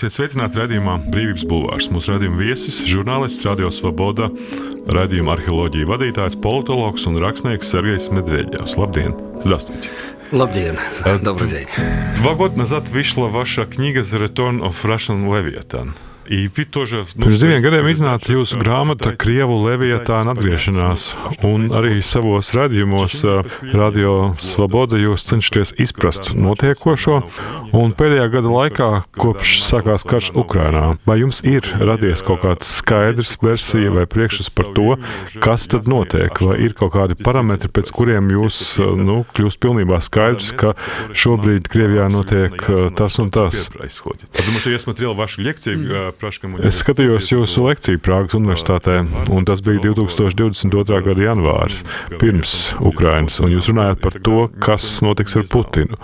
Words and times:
esiet 0.00 0.14
sveicināti 0.14 0.56
redzējumā 0.56 0.92
Brīvības 1.12 1.42
Bulvārs. 1.50 1.90
Mūsu 1.92 2.14
redzējuma 2.14 2.38
viesis, 2.40 2.78
žurnālists, 2.88 3.44
radio 3.44 3.68
Svoboda, 3.68 4.30
redzējuma 4.88 5.34
arheoloģija 5.34 5.90
vadītājs, 5.90 6.38
politologs 6.40 7.04
un 7.04 7.20
rakstnieks 7.20 7.74
Sergejs 7.74 8.06
Medvedevs. 8.08 8.78
Labdien! 8.80 9.12
Здравствуйте! 9.44 9.92
Labdien! 10.32 10.80
Добрый 11.20 11.50
день! 11.50 11.68
Два 12.22 12.32
года 12.32 12.56
назад 12.56 12.88
вышла 12.88 13.26
ваша 13.26 13.66
книга 13.66 14.00
«The 14.00 14.24
Return 14.24 14.64
of 14.64 14.80
Russian 14.82 15.28
Leviathan». 15.28 15.92
Pirms 16.26 17.38
diviem 17.38 17.60
gadiem 17.62 17.86
iznāca 17.86 18.32
jūsu 18.34 18.58
grāmata 18.58 19.12
Krievu 19.14 19.60
Levijātāna 19.62 20.32
atgriešanās, 20.34 21.04
un 21.46 21.68
arī 21.70 22.00
savos 22.02 22.50
radījumos 22.56 23.20
Radio 23.76 24.14
Svoboda 24.42 24.98
jūs 24.98 25.22
cenšaties 25.28 25.76
izprast 25.84 26.32
notiekošo, 26.34 27.20
un 27.78 27.94
pēdējā 27.94 28.24
gada 28.32 28.50
laikā, 28.50 28.88
kopš 29.14 29.52
sākās 29.68 30.06
karš 30.08 30.32
Ukrainā, 30.34 30.96
vai 31.06 31.20
jums 31.20 31.44
ir 31.46 31.68
radies 31.78 32.24
kaut 32.26 32.42
kāds 32.42 32.74
skaidrs 32.80 33.36
versija 33.44 33.94
vai 33.94 34.08
priekšstats 34.10 34.50
par 34.56 34.72
to, 34.74 34.98
kas 35.44 35.68
tad 35.70 35.86
notiek, 35.90 36.42
vai 36.42 36.58
ir 36.66 36.74
kaut 36.74 36.96
kādi 36.96 37.18
parametri, 37.22 37.70
pēc 37.70 37.94
kuriem 37.94 38.34
jūs 38.34 38.80
nu, 38.98 39.20
kļūst 39.30 39.62
pilnībā 39.62 40.02
skaidrs, 40.02 40.50
ka 40.58 40.74
šobrīd 41.14 41.70
Krievijā 41.70 42.10
notiek 42.10 42.66
tas 42.98 43.22
un 43.22 43.30
tas? 43.30 43.70
Потому 43.70 44.58
что 44.58 44.70
я 44.70 44.78
смотрел 44.78 45.14
вашу 45.14 45.42
лекцию 45.42 46.09
Es 46.67 46.81
skatījos 46.83 47.31
jūsu 47.31 47.65
lekciju 47.67 48.01
Prāgas 48.03 48.35
Universitātē, 48.37 48.99
un 49.33 49.47
tas 49.47 49.63
bija 49.65 49.83
2022. 49.85 51.01
gada 51.07 51.25
janvāris, 51.27 51.83
pirms 52.21 52.55
Ukrainas, 52.79 53.39
un 53.43 53.53
jūs 53.53 53.71
runājat 53.71 54.03
par 54.03 54.19
to, 54.25 54.45
kas 54.63 54.99
notiks 55.05 55.37
ar 55.39 55.47
Putinu. 55.51 55.99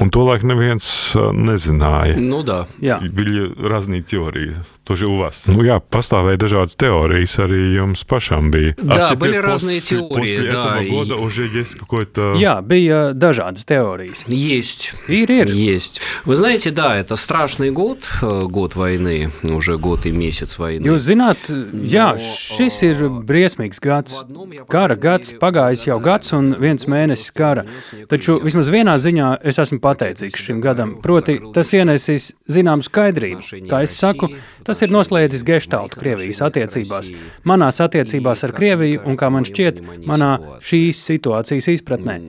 Un 0.00 0.08
to 0.08 0.22
laiku 0.24 0.48
neviens 0.48 1.12
nezināja. 1.36 2.16
Nu, 2.16 2.40
да. 2.40 2.64
Jā. 2.80 3.02
Bija 3.04 3.52
разные 3.52 4.00
теории, 4.00 4.56
тоже 4.88 5.06
у 5.06 5.18
вас. 5.20 5.44
Nu, 5.44 5.60
jā, 5.60 5.76
pastāvēja 5.76 6.40
dažādas 6.40 6.72
teorijas, 6.80 7.36
arī 7.36 7.76
jums 7.76 8.00
pašam 8.08 8.48
bija. 8.48 8.72
Да, 8.80 9.08
а 9.12 9.14
были 9.14 9.36
разные 9.36 9.76
после, 9.76 9.98
теории, 9.98 10.16
после 10.16 10.42
да. 10.42 10.48
этого 10.48 10.88
года 10.88 11.16
уже 11.16 11.46
есть 11.52 11.74
какой-то... 11.74 12.32
Jā, 12.40 12.62
bija 12.64 13.12
dažādas 13.12 13.66
teorijas. 13.68 14.24
Есть. 14.26 14.94
Ir, 15.06 15.28
ir. 15.28 15.52
Есть. 15.52 16.00
Вы 16.24 16.34
знаете, 16.36 16.70
да, 16.70 16.96
это 16.96 17.16
страшный 17.16 17.70
год, 17.70 18.08
год 18.22 18.76
войны, 18.76 19.28
уже 19.44 19.76
год 19.76 20.06
и 20.06 20.12
месяц 20.12 20.56
войны. 20.56 20.86
Jūs 20.88 21.04
zināt, 21.04 21.52
jā, 21.84 22.16
šis 22.16 22.80
ir 22.88 23.04
briesmīgs 23.20 23.76
gads. 23.84 24.24
Kara 24.66 24.96
gads, 24.96 25.36
pagājis 25.36 25.84
jau 25.92 26.00
gads 26.00 26.32
un 26.32 26.54
viens 26.56 26.88
mēnesis 26.88 27.36
kara. 27.36 27.68
Taču 28.08 28.40
vismaz 28.40 28.72
vienā 28.72 28.96
ziņā 28.96 29.36
es 29.44 29.60
esmu 29.60 29.83
pateicīgs 29.85 30.47
šim 30.47 30.61
gadam. 30.63 30.97
Proti, 31.05 31.37
tas 31.55 31.71
ienesīs 31.77 32.31
zināmu 32.51 32.85
skaidrību. 32.85 33.45
Kā 33.69 33.83
es 33.85 33.95
saku, 34.01 34.31
tas 34.65 34.81
ir 34.85 34.93
noslēdzis 34.93 35.45
geštaltu 35.47 35.99
Krievijas 36.01 36.41
attiecībās, 36.45 37.11
manās 37.47 37.81
attiecībās 37.83 38.43
ar 38.47 38.55
Krieviju 38.55 39.03
un, 39.05 39.19
kā 39.19 39.29
man 39.33 39.47
šķiet, 39.47 39.81
manā 40.09 40.31
šīs 40.65 41.03
situācijas 41.11 41.69
izpratnē. 41.75 42.19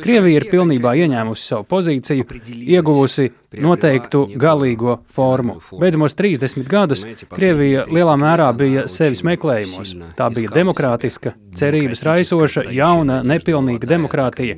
Krievija 0.00 0.40
ir 0.40 0.48
pilnībā 0.52 0.96
ieņēmusi 1.04 1.48
savu 1.52 1.68
pozīciju, 1.70 2.26
ieguvusi 2.72 3.30
noteiktu 3.60 4.24
galīgo 4.40 4.98
formu. 5.12 5.58
Beidzamos 5.80 6.16
30 6.16 6.68
gadus 6.68 7.04
Krievija 7.32 7.84
lielā 7.90 8.16
mērā 8.20 8.48
bija 8.56 8.86
sevis 8.90 9.22
meklējumos. 9.26 9.94
Tā 10.16 10.28
bija 10.34 10.52
demokrātiska, 10.54 11.34
cerības 11.58 12.04
raisoša, 12.06 12.66
jauna, 12.72 13.20
nepilnīga 13.26 13.90
demokrātija. 13.94 14.56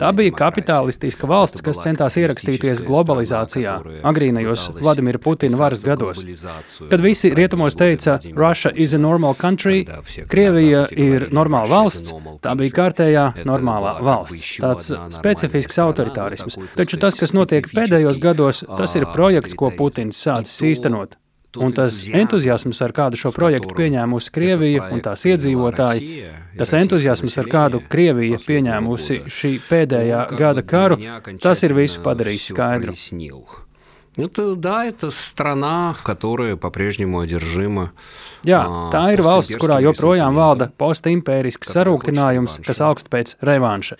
Tā 0.00 0.12
bija 0.16 0.34
kapitālistiska 0.36 1.28
valsts, 1.30 1.64
kas 1.64 1.80
centās 1.84 2.18
ierakstīties 2.20 2.84
globalizācijā, 2.86 3.78
agrīnajos 4.04 4.70
Vladimira 4.80 5.22
Putina 5.22 5.60
varas 5.60 5.84
gados. 5.86 6.24
Kad 6.90 7.00
visi 7.04 7.30
rietumos 7.34 7.76
teica, 7.78 8.18
Russia 8.36 8.72
is 8.74 8.94
a 8.94 8.98
normal 8.98 9.34
country, 9.34 9.84
Krievija 10.28 10.84
ir 10.90 11.28
normāla 11.34 11.70
valsts, 11.70 12.14
tā 12.44 12.54
bija 12.58 12.76
kārtējā 12.78 13.26
normālā 13.48 13.96
valsts. 14.04 14.56
Tāds 14.62 14.92
specifisks 15.14 15.80
autoritārisms. 15.82 16.58
Taču 16.78 17.00
tas, 17.02 17.18
kas 17.18 17.34
notiek 17.36 17.68
pēdējos 17.74 18.22
gados, 18.22 18.64
tas 18.78 18.96
ir 18.98 19.06
projekts, 19.12 19.56
ko 19.58 19.70
Putins 19.74 20.18
sācis 20.26 20.64
īstenot. 20.72 21.18
Un 21.54 21.70
tas 21.70 22.00
entuziasms, 22.10 22.80
ar 22.82 22.92
kādu 22.94 23.18
šo 23.18 23.30
projektu 23.34 23.76
pieņēmusi 23.78 24.32
Krievija 24.34 24.88
un 24.90 25.02
tās 25.04 25.22
iedzīvotāji, 25.30 26.24
tas 26.58 26.74
entuziasms, 26.74 27.36
ar 27.38 27.50
kādu 27.50 27.82
Krievija 27.90 28.40
pieņēmusi 28.42 29.20
šī 29.30 29.52
pēdējā 29.68 30.24
gada 30.34 30.64
karu, 30.66 30.98
tas 31.42 31.62
ir 31.66 31.76
visu 31.78 32.02
padarījis 32.02 32.50
skaidru. 32.50 32.96
Это, 34.17 34.55
да, 34.55 34.85
это 34.85 35.11
страна, 35.11 35.95
которая 36.03 36.55
по-прежнему 36.55 37.19
одержима. 37.19 37.91
Jā, 38.47 38.61
tā 38.91 39.01
ir 39.13 39.21
valsts, 39.23 39.55
kurā 39.59 39.77
joprojām 39.83 40.35
valda 40.35 40.69
postimpērisks 40.79 41.71
sarūktinājums, 41.75 42.57
kas 42.63 42.79
augst 42.83 43.09
pēc 43.11 43.35
revanša. 43.43 43.97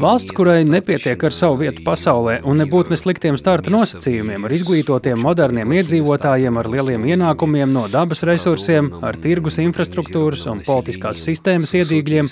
Valsts, 0.00 0.34
kurai 0.36 0.62
nepietiek 0.68 1.20
ar 1.24 1.34
savu 1.34 1.60
vietu 1.62 1.84
pasaulē 1.86 2.40
un 2.44 2.60
nebūtu 2.60 2.92
nesliktiem 2.92 3.40
starta 3.40 3.72
nosacījumiem, 3.72 4.44
ar 4.46 4.56
izglītotiem, 4.56 5.20
moderniem 5.24 5.76
iedzīvotājiem, 5.80 6.60
ar 6.60 6.70
lieliem 6.76 7.08
ienākumiem 7.12 7.72
no 7.72 7.86
dabas 7.88 8.24
resursiem, 8.28 8.92
ar 9.00 9.16
tirgus 9.20 9.60
infrastruktūras 9.64 10.46
un 10.52 10.64
politiskās 10.66 11.24
sistēmas 11.26 11.74
iedīgļiem, 11.80 12.28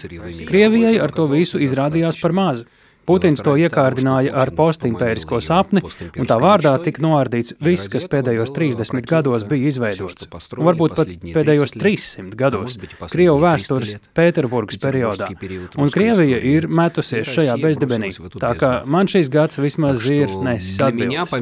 Krievijai 0.49 0.99
ar 1.01 1.13
to 1.13 1.27
visu 1.33 1.61
izrādījās 1.61 2.21
par 2.21 2.37
mazu. 2.37 2.69
Putins 3.09 3.41
to 3.41 3.55
iekārdināja 3.57 4.35
ar 4.37 4.51
postimpērisko 4.53 5.41
sapni, 5.45 5.81
un 6.21 6.29
tā 6.29 6.37
vārdā 6.43 6.75
tika 6.85 7.01
noārdīts 7.01 7.55
viss, 7.65 7.89
kas 7.89 8.05
pēdējos 8.11 8.53
30 8.57 9.09
gados 9.09 9.47
bija 9.49 9.71
izveidots. 9.73 10.27
Un 10.59 10.69
varbūt 10.69 10.97
pat 10.99 11.13
pēdējos 11.25 11.73
300 11.79 12.37
gados 12.37 12.77
Krievu 13.09 13.39
vēstures 13.41 13.95
Pēterburgas 14.17 14.81
periodā. 14.83 15.31
Un 15.81 15.93
Krievija 15.95 16.41
ir 16.53 16.69
metusies 16.69 17.31
šajā 17.33 17.57
bezdibenī. 17.63 18.13
Tā 18.37 18.53
kā 18.61 18.73
man 18.85 19.09
šis 19.09 19.33
gads 19.33 19.61
vismaz 19.63 20.05
ir 20.13 20.29
nesis 20.45 20.77
atbildes. 20.77 21.33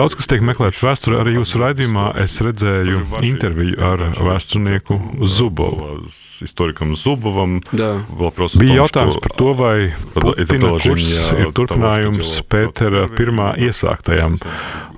Daudz, 0.00 0.18
kas 0.18 0.30
tiek 0.34 0.42
meklēts 0.50 0.82
vēsturē, 0.82 1.22
arī 1.22 1.36
jūsu 1.38 1.62
raidījumā 1.62 2.10
es 2.24 2.40
redzēju 2.42 3.06
interviju 3.30 3.78
ar 3.92 4.06
vēsturnieku 4.18 4.98
Zubovu. 5.30 6.02
Историкам 6.40 6.96
Зубовым. 6.96 7.60
Да. 7.72 8.00
Вопрос 8.08 8.56
Bija 8.56 8.73
jautājums 8.74 9.18
par 9.22 9.34
to, 9.38 9.52
vai 9.58 9.74
Putina 10.14 10.74
kurs 10.82 11.08
ir 11.36 11.52
turpinājums 11.56 12.40
Pētera 12.50 13.06
pirmā 13.12 13.52
iesāktajam, 13.60 14.38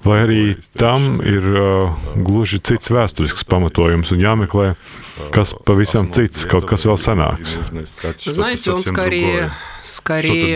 vai 0.06 0.18
arī 0.24 0.42
tam 0.78 1.20
ir 1.24 1.48
uh, 1.52 2.08
gluži 2.16 2.62
cits 2.64 2.92
vēsturisks 2.92 3.46
pamatojums 3.48 4.14
un 4.14 4.22
jāmeklē, 4.22 4.72
kas 5.34 5.54
pavisam 5.66 6.10
cits, 6.14 6.46
kaut 6.48 6.66
kas 6.70 6.86
vēl 6.88 6.98
senāks. 7.00 7.58
Знаете, 8.24 8.72
он 8.72 8.82
скорее, 8.82 9.50
скорее 9.86 10.54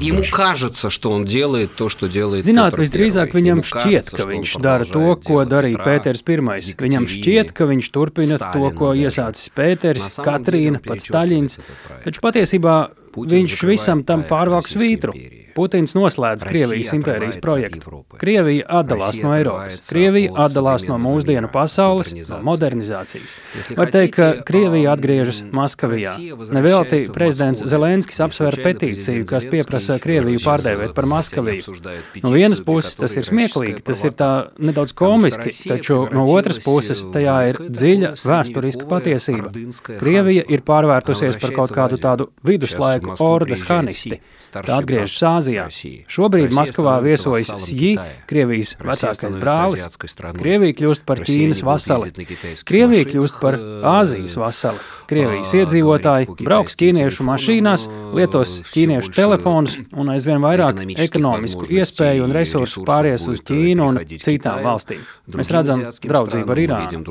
ему 0.00 0.22
кажется, 0.30 0.90
что 0.90 1.10
он 1.12 1.24
делает 1.24 1.76
то, 1.76 1.88
что 1.88 2.08
делает 2.08 2.44
Zināt, 2.44 2.70
Петр 2.70 2.82
visdrīzāk 2.82 3.26
Первый. 3.30 3.42
viņam 3.42 3.56
Ему 3.58 3.62
šķiet, 3.62 3.80
кажется, 3.82 4.16
ka 4.16 4.18
что 4.18 4.26
он 4.26 4.32
viņš 4.34 4.56
dara 4.60 4.84
to, 4.84 4.90
продолжает 4.90 5.24
ko 5.24 5.28
делать 5.34 5.48
darīja 5.52 5.76
Петра, 5.78 5.92
Pēters 5.94 6.22
I. 6.24 6.74
Viņam 6.84 7.02
Екатерины, 7.04 7.22
šķiet, 7.24 7.52
ka 7.52 7.64
viņš 7.64 7.90
turpina 7.94 8.38
to, 8.38 8.50
Stalina 8.50 8.74
ko 8.74 8.88
даже. 8.94 9.02
iesācis 9.04 9.50
Pēters, 9.54 9.98
На 10.02 10.10
самом 10.10 10.24
деле 10.44 10.58
Katrīna, 10.58 10.68
он 10.68 10.82
pats 10.82 10.82
плечо 10.82 11.12
Staļins. 11.14 11.58
этот 11.58 11.76
проект. 11.86 12.04
Taču 12.06 12.20
patiesībā 12.20 12.74
Putin 13.14 13.30
viņš 13.30 13.50
закрывает 13.54 13.78
visam 13.78 14.04
tam 14.04 14.22
проект 14.24 14.30
pārvalk 14.32 14.62
Российской 14.64 14.78
svītru. 14.78 15.12
империи. 15.14 15.40
Putins 15.55 15.95
noslēdz 15.97 16.45
Krievijas 16.47 16.93
impērijas 16.95 17.39
projektu. 17.43 18.03
Krievija 18.19 18.65
atdalās 18.81 19.19
no 19.23 19.33
Eiropas, 19.35 19.81
Krievija 19.89 20.33
atdalās 20.45 20.85
no 20.87 20.97
mūsdienu 21.01 21.49
pasaules, 21.53 22.11
no 22.29 22.39
modernizācijas. 22.47 23.35
Var 23.77 23.91
teikt, 23.93 24.17
ka 24.17 24.29
Krievija 24.47 24.93
atgriežas 24.95 25.41
Maskavijā. 25.55 26.15
Nevēlti 26.55 27.01
prezidents 27.15 27.63
Zelenskis 27.69 28.21
apsver 28.25 28.59
petīciju, 28.63 29.25
kas 29.29 29.47
pieprasa 29.49 29.99
Krieviju 30.03 30.41
pārdēvēt 30.43 30.95
par 30.97 31.09
Maskaviju. 31.09 31.77
No 32.23 32.33
vienas 32.33 32.61
puses 32.65 32.97
tas 32.99 33.15
ir 33.19 33.27
smieklīgi, 33.27 33.83
tas 33.89 34.03
ir 34.07 34.15
tā 34.19 34.31
nedaudz 34.59 34.93
komiski, 34.97 35.53
taču 35.69 36.01
no 36.13 36.25
otras 36.33 36.61
puses 36.63 37.05
tajā 37.13 37.37
ir 37.51 37.61
dziļa 37.69 38.13
vēsturiska 38.19 38.89
patiesība. 38.89 39.53
Krievija 39.99 40.45
ir 40.49 40.63
pārvērtusies 40.67 41.39
par 41.41 41.55
kaut 41.55 41.73
kādu 41.75 41.99
tādu 42.01 42.29
viduslaiku 42.45 43.15
ordas 43.23 43.63
hanisti. 43.69 44.19
Tā 44.49 44.63
atgriežas 44.79 45.13
Āzijā. 45.39 45.65
Šobrīd 46.11 46.53
Maskavā 46.55 46.97
viesojas 47.05 47.51
Sji, 47.63 47.95
Krievijas 48.29 48.75
vecākais 48.83 49.37
brālis. 49.39 49.85
Krievija 50.39 50.77
kļūst 50.81 51.05
par 51.07 51.23
Ķīnas 51.25 51.63
vasali. 51.67 52.13
Krievija 52.67 53.07
kļūst 53.13 53.41
par 53.43 53.59
Āzijas 53.97 54.37
vasali. 54.39 54.83
Krievijas 55.09 55.51
iedzīvotāji 55.57 56.27
brauks 56.45 56.77
ķīniešu 56.79 57.25
mašīnās, 57.25 57.85
lietos 58.17 58.59
ķīniešu 58.69 59.13
telefonus 59.15 59.77
un 59.99 60.11
aizvien 60.13 60.43
vairāk 60.43 60.83
ekonomisku 61.05 61.65
iespēju 61.79 62.27
un 62.27 62.35
resursu 62.35 62.83
pāries 62.87 63.25
uz 63.31 63.41
Ķīnu 63.45 63.87
un 63.89 63.99
citām 64.21 64.61
valstīm. 64.65 65.01
Mēs 65.33 65.51
redzam 65.55 65.81
draudzību 66.03 66.55
ar 66.55 66.61
Irānu. 66.65 67.01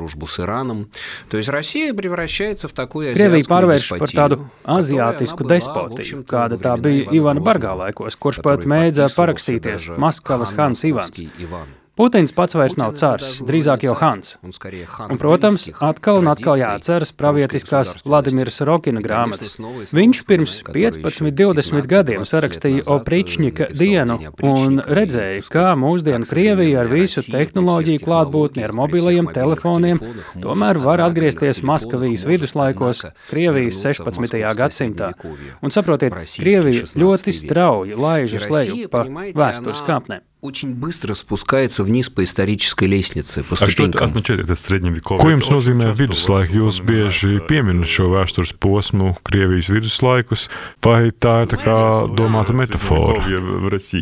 Krievija 3.18 3.50
pārvērš 3.50 3.90
par 3.98 4.14
tādu 4.20 4.40
aziātisku 4.78 5.48
despotiju, 5.48 6.22
kāda 6.28 6.60
tā 6.62 6.76
bija 6.82 7.10
Ivana 7.18 7.42
Bargā 7.44 7.74
laikos, 7.82 8.18
kurš 8.20 8.42
pat 8.46 8.68
mēdza 8.68 9.10
parakstīties 9.16 9.90
Maskavas 9.98 10.54
Hans 10.58 10.86
Ivans. 10.88 11.22
Putins 11.98 12.30
pats 12.30 12.54
vairs 12.54 12.76
nav 12.78 12.92
cārs, 12.94 13.40
drīzāk 13.42 13.82
jau 13.82 13.94
Hans. 13.98 14.36
Un, 14.46 15.16
protams, 15.18 15.64
atkal 15.82 16.20
un 16.20 16.28
atkal 16.30 16.60
jāatceras 16.60 17.10
pravietiskās 17.18 17.96
Vladimiras 18.06 18.60
Rokina 18.68 19.02
grāmatas. 19.02 19.56
Viņš 19.90 20.20
pirms 20.28 20.54
15, 20.68 21.32
20 21.40 21.88
gadiem 21.90 22.22
sarakstīja 22.22 22.84
Opričņika 22.94 23.70
dienu 23.74 24.20
un 24.46 24.78
redzēja, 24.78 25.42
kā 25.50 25.66
mūsdienu 25.82 26.30
Krievija 26.30 26.84
ar 26.84 26.92
visu 26.92 27.26
tehnoloģiju 27.26 28.04
klātbūtni, 28.06 28.62
ar 28.68 28.76
mobilajiem 28.78 29.32
telefoniem, 29.34 29.98
tomēr 30.38 30.78
var 30.86 31.02
atgriezties 31.08 31.64
Maskavijas 31.66 32.28
viduslaikos, 32.30 33.08
Krievijas 33.32 33.82
16. 33.82 34.38
gadsimtā. 34.62 35.10
Un 35.58 35.74
saprotiet, 35.74 36.14
Krievija 36.38 36.86
ļoti 36.94 37.34
strauji 37.42 37.98
laižas 37.98 38.50
leju 38.54 38.86
pa 38.94 39.02
vēstures 39.34 39.82
kāpnēm 39.82 40.27
очень 40.43 40.75
быстро 40.75 41.13
спускается 41.13 41.85
вниз 41.85 42.09
по 42.09 42.21
исторической 42.23 42.83
лестнице. 42.83 43.43
По 43.43 43.55
а 43.55 43.69
что 43.69 43.85
это 43.85 44.03
означает, 44.03 44.41
это 44.41 44.55
средневековое? 44.55 45.23
Ko 45.23 45.31
jums 45.31 45.47
nozīmē 45.47 45.93
viduslaiki? 45.95 46.59
Jūs 46.59 46.81
bieži 46.83 47.39
pieminat 47.47 47.87
šo 47.87 48.09
vēstures 48.11 48.51
posmu, 48.59 49.15
Krievijas 49.23 49.71
viduslaikus, 49.71 50.49
vai 50.83 51.15
tā 51.15 51.45
ir 51.45 51.47
tā 51.47 51.59
kā 51.63 51.77
domāta 52.11 52.51
metafora? 52.51 53.23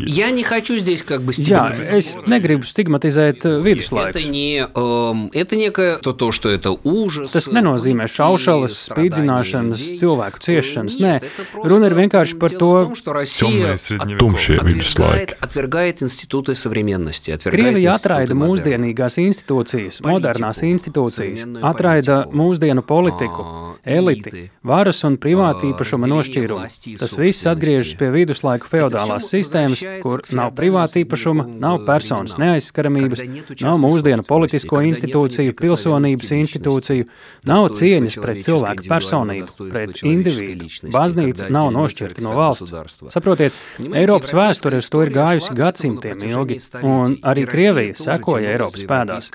Я 0.07 0.31
не 0.31 0.44
хочу 0.44 0.78
здесь 0.78 1.04
как 1.04 1.22
бы 1.22 1.31
стигматизировать. 1.31 1.78
Jā, 1.78 1.98
es 2.01 2.18
negribu 2.25 2.66
stigmatizēt 2.66 3.45
viduslaikus. 3.45 4.18
Это 4.18 4.24
не, 4.25 4.66
um, 4.74 5.30
это 5.33 5.56
некое 5.56 5.98
то, 5.98 6.12
то, 6.12 6.31
что 6.31 6.50
это 6.50 6.72
ужас. 6.72 7.30
Tas 7.38 7.54
nenozīmē 7.54 8.10
šaušalas, 8.10 8.89
spīdzināšanas, 8.89 9.78
cilvēku 10.01 10.42
ciešanas. 10.42 10.98
Nē, 10.98 11.22
runa 11.62 11.86
ir 11.86 11.98
vienkārši 12.01 12.39
par 12.42 12.50
to, 12.50 12.89
ka 13.06 13.13
Россия 13.13 13.78
отвергает, 13.78 15.38
отвергает 15.39 16.01
институт 16.25 16.31
институты 16.31 16.56
современности. 16.56 17.36
Krievija 17.44 17.95
atraida 17.95 18.36
mūsdienīgās 18.38 19.18
institūcijas, 19.22 20.01
modernās 20.06 20.62
institūcijas, 20.63 21.45
atraida 21.62 22.25
mūsdienu 22.31 22.83
politiku, 22.88 23.45
eliti, 23.83 24.50
varas 24.63 25.04
un 25.07 25.18
privāta 25.22 25.68
īpašuma 25.68 26.07
nošķīrumu. 26.07 26.69
Tas 27.01 27.16
viss 27.19 27.48
atgriežas 27.50 27.95
pie 28.00 28.12
viduslaiku 28.13 28.69
feudālās 28.69 29.28
sistēmas, 29.31 29.83
kur 30.04 30.24
nav 30.31 30.54
privāta 30.57 31.01
īpašuma, 31.01 31.48
nav 31.62 31.83
personas 31.88 32.38
neaizskaramības, 32.42 33.25
nav 33.62 33.81
mūsdienu 33.83 34.25
politisko 34.28 34.83
institūciju, 34.88 35.56
pilsonības 35.60 36.33
institūciju, 36.38 37.10
nav 37.50 37.69
cieņas 37.78 38.19
pret 38.22 38.44
cilvēku 38.45 38.88
personību, 38.88 39.69
pret 39.72 40.04
individu. 40.07 40.69
Baznīca 40.92 41.51
nav 41.51 41.72
nošķirta 41.75 42.24
no 42.24 42.38
valsts. 42.38 42.72
Saprotiet, 43.12 43.57
Eiropas 43.92 44.36
vēsture 44.38 44.80
uz 44.81 44.89
to 44.92 45.04
ir 45.06 45.13
gājusi 45.16 45.57
gadsimtiem 45.57 46.14
ilgi, 46.25 46.59
un 46.83 47.17
arī 47.27 47.45
Krievija 47.49 47.97
sekoja 47.99 48.53
Eiropas 48.55 48.85
pēdās. 48.89 49.31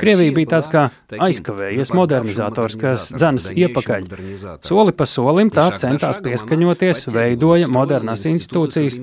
Krievija 0.00 0.34
bija 0.36 0.50
tāds 0.56 0.68
kā 0.72 0.84
aizkavējies 1.12 1.92
modernizators, 1.96 2.76
kas 2.80 3.08
dzenas 3.16 3.48
iepakaļ. 3.52 4.06
Soli 4.66 4.94
pa 4.96 5.06
solim 5.08 5.50
tā 5.52 5.68
centās 5.80 6.20
pieskaņoties, 6.24 7.06
veidoja 7.12 7.70
modernās 7.72 8.26
institūcijas. 8.30 8.98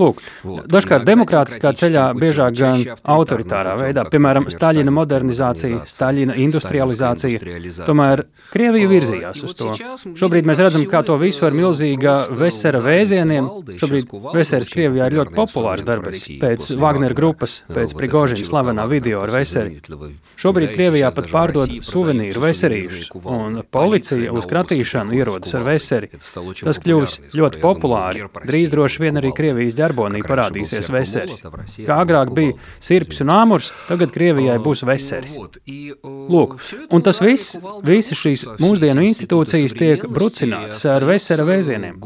Lūk, 0.00 0.22
dažkārt 0.70 1.06
demokrātiskā 1.08 1.72
ceļā, 1.80 2.06
biežāk 2.18 2.58
gan 2.60 2.84
autoritārā 3.16 3.76
veidā, 3.80 4.06
piemēram, 4.10 4.48
Staļina 4.52 4.92
modernizācija, 4.94 5.84
Staļina 5.90 6.36
industrializācija. 6.44 7.40
Tomēr 7.86 8.24
Krievija 8.52 8.90
virzījās 8.90 9.44
uz 9.46 9.56
to. 9.58 9.72
Šobrīd 10.18 10.48
mēs 10.48 10.62
redzam, 10.62 10.84
kā 10.90 11.02
to 11.06 11.16
visu 11.20 11.46
ar 11.48 11.56
milzīga 11.56 12.16
vesera 12.36 12.82
vēzieniem. 12.84 13.50
Šobrīd 13.80 14.10
veseris 14.34 14.72
Krievijā 14.72 15.08
ir 15.10 15.18
ļoti 15.20 15.36
populārs 15.36 15.86
darbinieks. 15.86 16.09
Pēc 16.40 16.70
Wagner 16.80 17.14
grupas, 17.16 17.60
pēc 17.70 17.94
Prigožiņa 17.98 18.46
slavenā 18.48 18.86
video 18.90 19.20
ar 19.24 19.32
veseri. 19.34 19.78
Šobrīd 20.40 20.74
Krievijā 20.74 21.10
pat 21.14 21.28
pārdod 21.32 21.72
suvenīru 21.86 22.42
veserīšus, 22.44 23.10
un 23.30 23.60
policija 23.70 24.32
uz 24.34 24.48
kratīšanu 24.50 25.16
ierodas 25.18 25.54
ar 25.58 25.66
veseri. 25.66 26.10
Tas 26.10 26.80
kļūs 26.82 27.16
ļoti 27.36 27.62
populāri. 27.62 28.24
Drīz 28.48 28.72
droši 28.74 29.04
vien 29.04 29.20
arī 29.20 29.32
Krievijas 29.36 29.76
ģerbonī 29.78 30.22
parādīsies 30.26 30.90
veseris. 30.92 31.42
Kā 31.86 32.00
agrāk 32.04 32.32
bija 32.36 32.56
sirps 32.82 33.22
un 33.24 33.34
āmurs, 33.34 33.70
tagad 33.88 34.14
Krievijai 34.14 34.58
būs 34.62 34.84
veseris. 34.88 35.36
Lūk, 36.30 36.56
un 36.90 37.06
tas 37.06 37.20
viss, 37.22 37.58
visas 37.86 38.18
šīs 38.20 38.46
mūsdienu 38.62 39.04
institūcijas 39.10 39.76
tiek 39.78 40.06
brucinātas 40.10 40.86
ar 40.90 41.06
vesera 41.08 41.46
vēzieniem. 41.48 42.00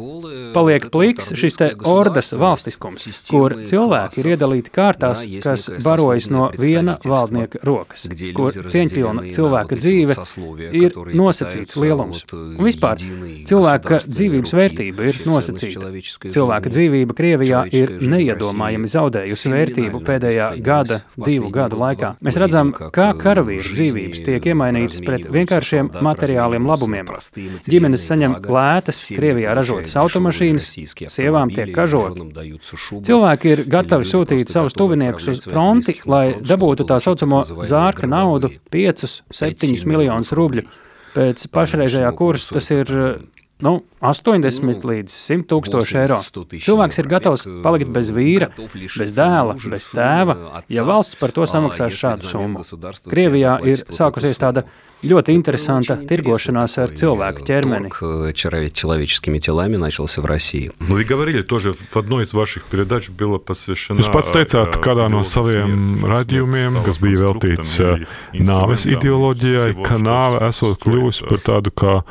Paliek 0.55 0.89
pliks 0.95 1.33
šis 1.39 1.59
te 1.59 1.71
ordas 1.89 2.33
valstiskums, 2.39 3.09
kur 3.31 3.57
cilvēki 3.67 3.94
ir 4.19 4.31
iedalīti 4.35 4.73
kārtās, 4.75 5.25
kas 5.45 5.67
barojas 5.85 6.29
no 6.33 6.49
viena 6.59 6.97
valdnieka 7.05 7.63
rokas, 7.67 8.07
kur 8.37 8.55
cieņpilna 8.55 9.29
cilvēka 9.35 9.79
dzīve 9.79 10.17
ir 10.75 10.97
nosacīts 11.17 11.79
lielums. 11.81 12.25
Un 12.33 12.63
vispār 12.67 13.03
cilvēka 13.49 14.01
dzīvības 14.07 14.55
vērtība 14.59 15.09
ir 15.11 15.21
nosacīta. 15.29 15.93
Cilvēka 16.35 16.73
dzīvība 16.73 17.17
Krievijā 17.19 17.65
ir 17.75 17.95
neiedomājami 18.03 18.91
zaudējusi 18.91 19.53
vērtību 19.53 20.03
pēdējā 20.05 20.51
gada, 20.65 21.01
divu 21.19 21.51
gadu 21.55 21.79
laikā. 21.81 22.15
Mēs 22.25 22.39
redzam, 22.41 22.73
kā 22.75 23.11
karavīru 23.19 23.75
dzīvības 23.77 24.25
tiek 24.27 24.51
iemainītas 24.53 25.03
pret 25.05 25.29
vienkāršiem 25.33 25.93
materiāliem 26.05 26.69
labumiem. 26.69 27.13
Ģimenes 27.69 28.07
saņem 28.09 28.39
lētas, 28.45 29.03
Krievijā 29.15 29.55
ražotas 29.57 29.95
automašīnas, 30.01 30.71
sievām 31.13 31.53
tiek 31.55 31.73
kažoti. 31.75 32.29
Cilvēki 33.05 33.53
ir 33.55 33.65
gatavi 33.71 33.84
sūtīt 33.89 34.51
savus 34.53 34.77
tuviniekus 34.77 35.29
uz 35.29 35.45
fronti, 35.49 35.99
lai 36.07 36.35
dabūtu 36.41 36.87
tā 36.89 37.01
saucamo 37.01 37.45
zārka 37.65 38.09
naudu- 38.09 38.51
5, 38.75 39.23
7 39.31 39.85
miljonus 39.87 40.33
rubļu. 40.33 40.65
Pēc 41.15 41.47
pašreizējā 41.47 42.11
kursa 42.17 42.55
tas 42.55 42.71
ir 42.71 42.87
nu, 43.63 43.83
80 44.03 44.85
līdz 44.85 45.11
100 45.15 45.47
tūkstoši 45.49 45.99
eiro. 46.03 46.19
Cilvēks 46.59 46.99
ir 46.99 47.09
gatavs 47.09 47.47
palikt 47.63 47.93
bez 47.95 48.11
vīra, 48.11 48.51
bez 48.99 49.15
dēla, 49.17 49.55
bez 49.71 49.93
tēva, 49.95 50.63
ja 50.69 50.83
valsts 50.83 51.19
par 51.21 51.31
to 51.31 51.43
samaksās 51.43 51.95
šādu 51.95 52.29
summu. 52.29 52.65
Krievijā 53.07 53.59
ir 53.65 53.85
sākusies 53.89 54.41
tāda 54.43 54.65
ļoti 55.04 55.32
интересанта 55.38 55.96
tirgošanās 56.08 56.76
ar 56.82 56.92
cilvēku 56.92 57.46
ķermeni. 57.48 57.90
человеческими 58.74 59.40
телами 59.40 59.78
начался 59.78 60.22
в 60.22 60.26
России. 60.26 60.72
Ну, 60.80 60.96
вы 60.96 61.04
говорили 61.04 61.42
тоже 61.42 61.74
в 61.74 61.96
одной 61.96 62.24
из 62.24 62.34
ваших 62.34 62.64
передач 62.64 63.10
было 63.10 63.38
посвящено... 63.38 64.00
Jūs 64.00 64.12
pats 64.12 64.34
teicāt, 64.34 64.76
kādā 64.84 65.10
no 65.10 65.24
saviem 65.24 66.04
raidījumiem, 66.04 66.84
kas 66.84 67.00
bija 67.00 67.30
veltīts 67.30 67.80
nāves 68.34 68.86
ideoloģijai, 68.86 69.76
ka 69.84 69.98
nāve 69.98 70.44
esot 70.50 70.80
kļuvusi 70.84 71.28
par 71.30 71.40
tādu 71.40 71.72
kā 71.72 72.04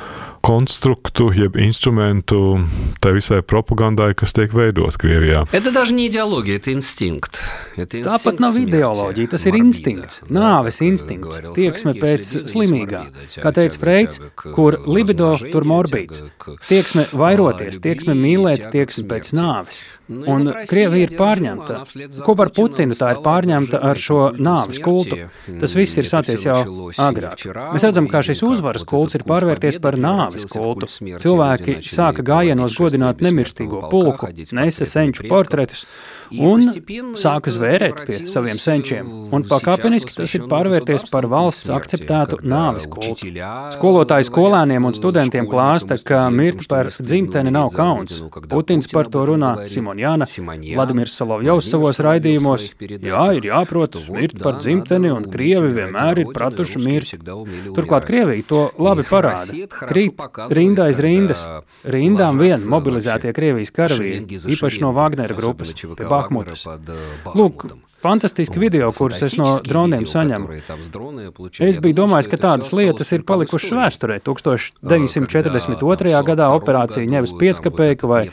konstruktu, 0.42 1.30
jeb 1.34 1.56
instrumentu 1.60 2.60
tai 3.02 3.12
visai 3.16 3.42
propagandai, 3.42 4.14
kas 4.18 4.32
tiek 4.32 4.52
veidot 4.54 4.96
Krievijā. 4.98 5.46
Это 5.52 5.70
даже 5.72 5.94
не 5.94 6.06
идеология, 6.08 6.56
это 6.56 6.72
инстинкт. 6.72 7.40
Это 7.76 7.98
инстинкт 7.98 8.08
Tāpat 8.08 8.40
nav 8.40 8.56
ideoloģija, 8.58 9.28
tas 9.30 9.46
ir 9.46 9.58
instinkts, 9.58 10.22
nāves 10.32 10.80
instinkts, 10.82 11.40
tieksme 11.54 11.94
pēc 11.98 12.48
slimīgā. 12.50 13.04
Kā 13.42 13.52
teica 13.54 13.78
Freids, 13.78 14.20
kur 14.34 14.78
libido, 14.86 15.36
tur 15.52 15.66
morbīds. 15.68 16.24
Tieksme 16.68 17.06
vairoties, 17.12 17.78
tieksme 17.84 18.16
mīlēt, 18.18 18.70
tieksme 18.74 19.06
pēc 19.10 19.34
nāves. 19.38 19.82
Un 20.29 20.49
Krievija 20.69 21.07
ir 21.07 21.15
pārņemta. 21.17 21.81
Kopā 22.25 22.47
ar 22.47 22.51
Putinu 22.55 22.97
tā 22.97 23.13
ir 23.15 23.21
pārņemta 23.25 23.81
ar 23.89 23.99
šo 23.99 24.19
nāves 24.37 24.79
kultu. 24.83 25.19
Tas 25.61 25.75
viss 25.77 25.99
ir 26.01 26.09
sācies 26.09 26.45
jau 26.47 26.57
agrāk. 27.01 27.45
Mēs 27.73 27.87
redzam, 27.87 28.09
kā 28.11 28.23
šis 28.25 28.43
uzvaras 28.47 28.85
kults 28.87 29.17
ir 29.17 29.25
pārvērties 29.27 29.79
par 29.83 29.97
nāves 29.99 30.47
kultu. 30.51 30.89
Cilvēki 31.23 31.79
sāka 31.87 32.25
gājienos 32.25 32.77
godināt 32.79 33.23
nemirstīgo 33.23 33.85
pulku, 33.91 34.31
nesa 34.53 34.89
senču 34.89 35.27
portretus 35.29 35.87
un 36.31 36.63
sāka 37.19 37.51
zvērēt 37.53 38.03
pie 38.07 38.19
saviem 38.31 38.59
senčiem, 38.61 39.09
un 39.33 39.45
pakāpeniski 39.47 40.15
tas 40.17 40.33
ir 40.37 40.45
pārvērties 40.51 41.05
par 41.11 41.27
valsts 41.31 41.71
akceptētu 41.73 42.41
nāves 42.47 42.87
kultu. 42.91 43.29
Skolotāji 43.75 44.29
skolēniem 44.29 44.87
un 44.87 44.97
studentiem 44.97 45.47
klāsta, 45.49 45.97
ka 45.99 46.25
mirt 46.33 46.65
par 46.71 46.91
dzimteni 46.93 47.53
nav 47.53 47.71
kauns. 47.75 48.21
Putins 48.51 48.89
par 48.91 49.09
to 49.13 49.25
runā, 49.29 49.53
Simonjāna, 49.71 50.27
Vladimirs 50.73 51.17
Solovjovs 51.19 51.69
savos 51.73 51.99
raidījumos. 52.03 52.69
Jā, 52.79 53.25
ir 53.37 53.49
jāprot 53.49 53.97
mirt 54.13 54.39
par 54.43 54.59
dzimteni, 54.61 55.11
un 55.13 55.27
Krievi 55.33 55.73
vienmēr 55.77 56.23
ir 56.23 56.33
pratuši 56.35 56.81
mirt. 56.83 57.13
Turklāt 57.73 58.07
Krievija 58.09 58.47
to 58.49 58.63
labi 58.81 59.05
parāda. 59.07 59.67
Krīt 59.73 60.21
rinda 60.53 60.87
aiz 60.89 61.01
rindas. 61.03 61.43
Rindām 61.83 62.39
vien 62.41 62.61
mobilizētie 62.69 63.33
Krievijas 63.35 63.73
karavīri, 63.75 64.39
īpaši 64.55 64.83
no 64.83 64.93
Wagnera 64.95 65.35
grupas, 65.37 65.73
pie 65.73 66.07
Bahmutas. 66.13 66.67
Lūk, 67.33 67.65
fantastiski 68.03 68.59
video, 68.61 68.91
kurus 68.95 69.21
es 69.25 69.35
no 69.39 69.55
droniem 69.63 70.05
saņemu. 70.09 70.45
Es 71.63 71.79
biju 71.83 71.97
domājis, 72.01 72.29
ka 72.31 72.39
tādas 72.45 72.73
lietas 72.75 73.13
ir 73.15 73.25
palikušas 73.27 73.75
vēsturē. 73.79 74.19
1942. 74.25 76.17
gadā 76.31 76.49
operācija 76.57 77.09
Ņevas 77.15 77.35
pieckapeika 77.39 78.09
vai 78.09 78.23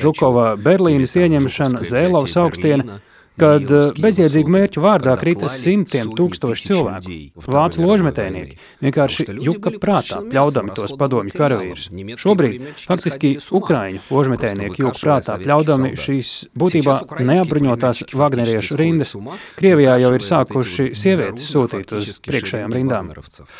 Žukova 0.00 0.46
Berlīnas 0.60 1.16
ieņemšana 1.20 1.84
Zēlovas 1.90 2.36
augstiena 2.42 3.00
kad 3.40 3.72
eh, 3.72 3.90
bezjēdzīgu 4.00 4.52
mērķu 4.52 4.82
vārdā 4.84 5.14
krita 5.20 5.50
simtiem 5.52 6.12
tūkstoši 6.18 6.66
cilvēku. 6.68 7.16
Vācu 7.50 7.84
ložmetēnieki 7.84 8.58
vienkārši 8.84 9.26
juka 9.40 9.72
prātā, 9.80 10.20
pļaudami 10.30 10.74
tos 10.76 10.94
padomju 11.00 11.34
karavīrus. 11.36 11.88
Šobrīd 12.20 12.84
faktiski 12.84 13.32
Ukraiņu 13.60 14.02
ložmetēnieki 14.10 14.84
juk 14.84 14.98
prātā, 15.00 15.38
pļaudami 15.40 15.94
šīs 16.00 16.32
būtībā 16.60 16.96
neapbruņotās 17.30 18.04
Vagneriešu 18.20 18.78
rindas. 18.80 19.14
Krievijā 19.58 19.96
jau 20.02 20.12
ir 20.16 20.24
sākuši 20.26 20.90
sievietes 20.98 21.48
sūtīt 21.52 21.94
uz 21.96 22.20
priekšējām 22.26 22.76
rindām. 22.76 23.10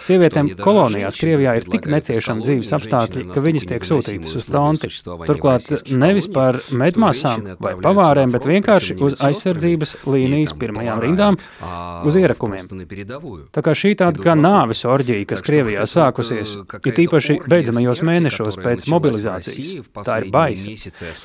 Sievietēm 0.07 0.53
kolonijās 0.61 1.19
Krievijā 1.21 1.57
ir 1.61 1.69
tik 1.71 1.89
neciešami 1.91 2.45
dzīves 2.47 2.75
apstākļi, 2.77 3.27
ka 3.35 3.45
viņas 3.45 3.69
tiek 3.73 3.87
sūtītas 3.87 4.37
uz 4.41 4.49
fronti. 4.49 4.91
Turklāt 5.31 5.71
nevis 5.91 6.29
par 6.33 6.61
medmāsām 6.71 7.55
vai 7.63 7.77
pavārēm, 7.81 8.35
bet 8.35 8.49
vienkārši 8.49 8.99
uz 9.01 9.19
aizsardzību 9.25 9.70
aizsardzības 9.71 10.07
līnijas 10.07 10.55
pirmajām 10.59 11.01
rindām 11.03 11.37
uz 12.07 12.17
ierakumiem. 12.17 12.69
Tā 13.53 13.63
kā 13.63 13.75
šī 13.75 13.95
tāda 13.99 14.23
kā 14.23 14.35
nāves 14.39 14.85
orģija, 14.85 15.27
kas 15.31 15.43
Krievijā 15.45 15.87
sākusies, 15.87 16.57
ir 16.85 16.97
tīpaši 16.97 17.41
beidzamajos 17.51 18.03
mēnešos 18.07 18.59
pēc 18.61 18.87
mobilizācijas. 18.91 19.91
Tā 20.05 20.21
ir 20.25 20.31
baisa. 20.33 20.75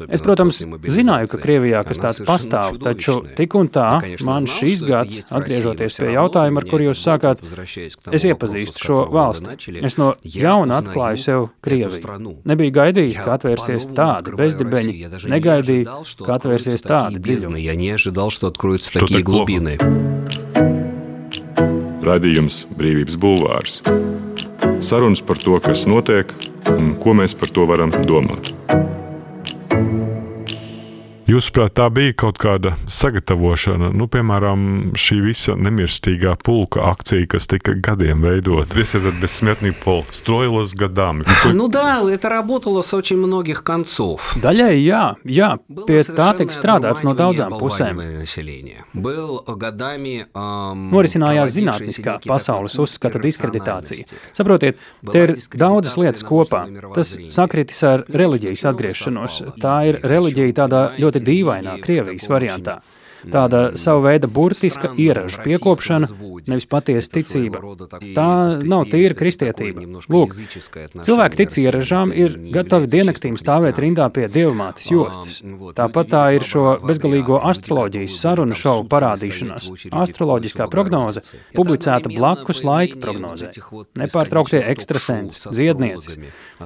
Es, 0.10 0.24
protams, 0.24 0.62
zināju, 0.64 1.32
ka 1.34 1.42
Krievijā 1.42 1.84
kas 1.88 2.02
tāds 2.04 2.22
pastāv, 2.28 2.80
taču 2.84 3.22
tik 3.38 3.56
un 3.58 3.70
tā 3.70 4.00
man 4.26 4.48
šīs 4.50 4.86
gads, 4.86 5.26
atgriežoties 5.32 6.00
pie 6.02 6.14
jautājuma, 6.16 6.62
ar 6.62 6.70
kur 6.70 6.84
jūs 6.86 7.04
sākāt, 7.06 7.44
es 8.12 8.28
iepazīstu 8.28 8.86
šo 8.90 9.00
valsti. 9.14 9.80
Es 9.86 10.00
no 10.02 10.14
jauna 10.24 10.82
atklāju 10.84 11.22
sev 11.22 11.48
Krieviju. 11.66 12.36
Nebija 12.46 12.78
gaidījis, 12.82 13.22
ka 13.24 13.38
atvērsies 13.38 13.90
tādi 13.96 14.36
bezdibeņi, 14.38 14.98
negaidīju, 15.32 16.00
ka 16.26 16.38
atvērsies 16.38 16.86
tādi 16.86 17.22
dziļumi 17.24 17.66
что 18.35 18.49
откроются 18.49 18.91
что 18.91 19.01
такие 19.01 19.23
глубины. 19.23 19.79
Radījums 22.01 22.65
Brīvības 22.73 23.17
bulvārs. 23.21 23.81
Sarunas 24.81 25.21
par 25.21 25.37
to, 25.39 25.59
kas 25.61 25.85
notiek 25.87 26.33
un 26.73 26.95
ko 27.01 27.13
mēs 27.13 27.37
par 27.37 27.53
to 27.53 27.67
varam 27.69 27.93
domāt. 28.09 28.55
Jūsuprāt, 31.31 31.77
tā 31.79 31.85
bija 31.95 32.11
kaut 32.25 32.41
kāda 32.43 32.73
sagatavošana, 32.91 33.93
nu, 33.95 34.09
piemēram, 34.11 34.63
šī 34.99 35.21
visa 35.23 35.55
nemirstīgā 35.55 36.33
pulka 36.43 36.83
akcija, 36.91 37.29
kas 37.31 37.47
tika 37.51 37.77
gadiem 37.79 38.25
veidot. 38.25 38.67
Весь 38.75 38.97
этот 38.97 39.15
бессмертный 39.15 39.73
полк 39.73 40.07
строилась 40.11 40.75
годами. 40.75 41.25
Ну 41.53 41.69
да, 41.69 42.03
это 42.11 42.29
работало 42.29 42.83
с 42.83 42.93
очень 42.95 43.19
многих 43.19 43.63
концов. 43.63 44.35
Daļai 44.43 44.75
jā, 44.83 45.17
jā, 45.25 45.59
pie 45.87 46.01
tā 46.03 46.33
tika 46.39 46.51
strādāts 46.57 47.05
no 47.07 47.15
daudzām 47.15 47.55
pusēm. 47.61 48.01
Norisinājās 50.91 51.55
zinātniskā 51.55 52.17
pasaules 52.27 52.79
uzskata 52.79 53.23
diskreditācija. 53.23 54.19
Saprotiet, 54.35 54.83
te 55.13 55.25
ir 55.29 55.37
daudzas 55.55 55.95
lietas 56.01 56.27
kopā. 56.27 56.67
Tas 56.97 57.15
sakritis 57.31 57.85
ar 57.87 58.05
reliģijas 58.09 58.67
atgriešanos. 58.73 59.41
Tā 59.63 59.79
ir 59.93 60.03
reliģija 60.03 60.59
tādā 60.65 60.85
ļoti 60.99 61.14
ļoti 61.16 61.24
dīvainā 61.24 61.78
Krievijas 61.84 62.28
variantā. 62.30 62.80
Tāda 63.32 63.62
sava 63.80 64.02
veida 64.10 64.28
burtiska 64.32 64.92
ieražu 65.02 65.42
piekopšana, 65.46 66.10
nevis 66.50 66.68
patiesa 66.70 67.12
ticība. 67.16 67.62
Tā 68.16 68.30
nav 68.62 68.86
tīra 68.92 69.18
kristietība. 69.18 69.86
Lūk, 70.12 70.36
cilvēki 71.06 71.40
tic 71.42 71.58
ieražām, 71.64 72.14
ir 72.16 72.38
gatavi 72.54 72.90
diennaktīm 72.92 73.40
stāvēt 73.42 73.80
rindā 73.82 74.08
pie 74.14 74.28
dievmātes 74.32 74.90
jostas. 74.92 75.40
Tāpat 75.78 76.12
tā 76.12 76.24
ir 76.38 76.46
šo 76.46 76.66
bezgalīgo 76.86 77.40
astroloģijas 77.52 78.20
sarunu 78.22 78.58
šovu 78.58 78.86
parādīšanās. 78.92 79.70
Astroloģiskā 80.06 80.70
prognoze 80.72 81.24
publicēta 81.56 82.12
blakus 82.14 82.64
laika 82.68 83.00
prognozē. 83.02 83.52
Nepārtrauktie 84.00 84.62
ekstrasensi, 84.74 85.50
ziednieces. 85.56 86.20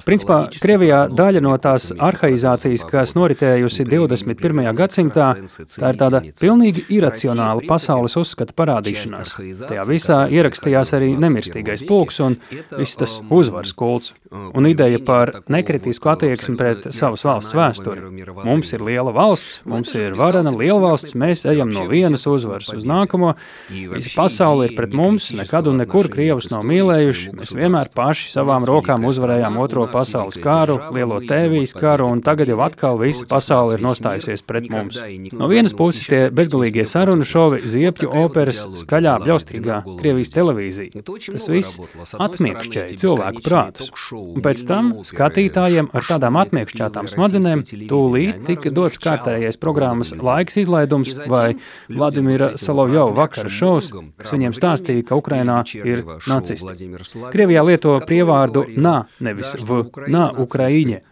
Principā 0.05 0.41
Krievijā 0.59 1.05
daļa 1.13 1.43
no 1.43 1.55
tās 1.61 1.89
arhaizācijas, 1.93 2.85
kas 2.89 3.15
noritējusi 3.17 3.85
21. 3.89 4.69
gadsimtā, 4.77 5.29
tā 5.75 5.93
ir 5.93 5.99
tāda 5.99 6.21
pilnīgi 6.49 6.85
iracionāla 6.97 7.65
pasaules 7.69 8.17
uzskata 8.19 8.55
parādīšanās. 8.57 9.35
Tajā 9.69 9.85
visā 9.89 10.19
ierakstījās 10.33 10.95
arī 10.97 11.13
nemirstīgais 11.19 11.85
pulks 11.87 12.19
un 12.25 12.39
viss 12.75 12.97
tas 12.99 13.19
uzvaras 13.29 13.75
kults. 13.77 14.15
Un 14.29 14.67
ideja 14.69 14.99
par 15.01 15.31
nekritisku 15.49 16.11
attieksmi 16.11 16.53
pret 16.57 16.83
savas 16.93 17.23
valsts 17.25 17.55
vēsturi. 17.57 18.03
Mums 18.45 18.73
ir 18.75 18.83
liela 18.85 19.13
valsts, 19.13 19.61
mums 19.69 19.93
ir 19.97 20.13
varena 20.17 20.53
liela 20.53 20.79
valsts, 20.83 21.15
mēs 21.17 21.47
ejam 21.49 21.71
no 21.73 21.87
vienas 21.89 22.27
uzvaras 22.29 22.69
uz 22.75 22.85
nākamo. 22.89 23.31
Visa 23.69 24.11
pasaule 24.13 24.69
ir 24.69 24.75
pret 24.77 24.93
mums, 24.93 25.31
nekad 25.37 25.69
un 25.71 25.81
nekur 25.81 26.11
Krievus 26.13 26.51
nav 26.53 26.65
mīlējuši. 26.69 27.33
Mēs 27.39 27.55
vienmēr 27.57 27.89
paši 27.95 28.29
savām 28.35 28.67
rokām 28.69 29.07
uzvarējām 29.09 29.57
otro 29.61 29.87
pasaules 29.89 30.37
kāru, 30.41 30.77
lielo 30.93 31.17
tēvijas 31.25 31.73
karu, 31.77 32.11
un 32.13 32.21
tagad 32.25 32.53
jau 32.53 32.59
atkal 32.65 33.01
visa 33.01 33.25
pasaule 33.29 33.79
ir 33.79 33.85
nostājusies 33.85 34.45
pret 34.45 34.69
mums. 34.69 35.01
No 35.33 35.49
vienas 35.49 35.73
puses 35.73 36.05
tie 36.09 36.27
bezgalīgie 36.39 36.86
sarunu 36.88 37.27
šovi, 37.27 37.62
ziepju 37.67 38.10
operas, 38.24 38.63
skaļā, 38.81 39.15
bļaustīgā 39.25 39.79
Krievijas 40.00 40.31
televīzija. 40.36 41.03
Tas 41.03 41.48
viss 41.51 41.79
atmiekšķēja 42.15 43.00
cilvēku 43.01 43.43
prātus. 43.46 43.91
Un 44.15 44.43
pēc 44.46 44.63
tam 44.69 44.91
skatītājiem 45.08 45.91
ar 45.96 46.08
tādām 46.08 46.39
atmiekšķētām 46.41 47.10
smadzenēm 47.12 47.65
tūlīt 47.89 48.43
tika 48.48 48.74
dots 48.75 49.01
kārtējais 49.03 49.60
programmas 49.62 50.13
laiks 50.15 50.60
izlaidums 50.63 51.15
vai 51.29 51.58
Vladimira 51.91 52.53
Solovjova 52.60 53.15
vakara 53.24 53.51
šovs, 53.51 53.91
kas 54.22 54.34
viņiem 54.36 54.55
stāstīja, 54.58 55.08
ka 55.10 55.19
Ukrainā 55.19 55.62
ir 55.84 56.05
nacisti. 56.29 56.89
Krievijā 57.34 57.65
lieto 57.67 57.98
prievārdu 58.10 58.65
nā, 58.77 58.98
nevis 59.25 59.55
v, 59.60 59.84
nā, 60.08 60.29
Ukraiņa 60.39 61.03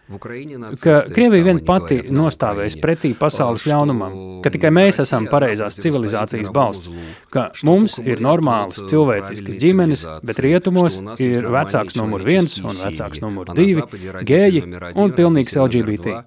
ka 0.82 1.02
Krievija 1.14 1.44
vien 1.44 1.58
pati 1.64 1.98
nostāvēs 2.08 2.78
pretī 2.80 3.10
pasaules 3.18 3.66
ļaunumam, 3.68 4.14
ka 4.44 4.52
tikai 4.54 4.70
mēs 4.72 5.00
esam 5.02 5.17
pareizās 5.26 5.78
civilizācijas 5.82 6.50
balsts, 6.54 6.90
ka 7.34 7.48
mums 7.66 7.98
ir 7.98 8.22
normālas 8.22 8.78
cilvēciskas 8.90 9.58
ģimenes, 9.62 10.04
bet 10.28 10.38
rietumos 10.44 11.00
ir 11.18 11.48
vecāks 11.50 11.98
numur 11.98 12.22
viens 12.26 12.54
un 12.62 12.78
vecāks 12.78 13.22
numur 13.24 13.50
divi, 13.58 13.82
gēji 14.28 14.62
un 14.94 15.14
pilnīgs 15.18 15.58
LGBT. 15.58 16.20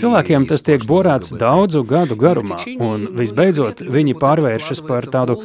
Cilvēkiem 0.00 0.48
tas 0.48 0.64
tiek 0.64 0.86
borāts 0.88 1.34
daudzu 1.36 1.84
gadu 1.84 2.16
garumā, 2.16 2.62
un 2.80 3.10
visbeidzot 3.20 3.84
viņi 3.84 4.16
pārvēršas 4.22 4.84
par 4.88 5.10
tādu 5.12 5.40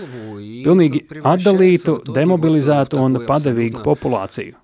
pilnīgi 0.65 1.05
atdalītu, 1.23 1.97
demobilizētu 2.09 3.01
un 3.01 3.21
padevīgu 3.29 3.85
populāciju. 3.85 4.57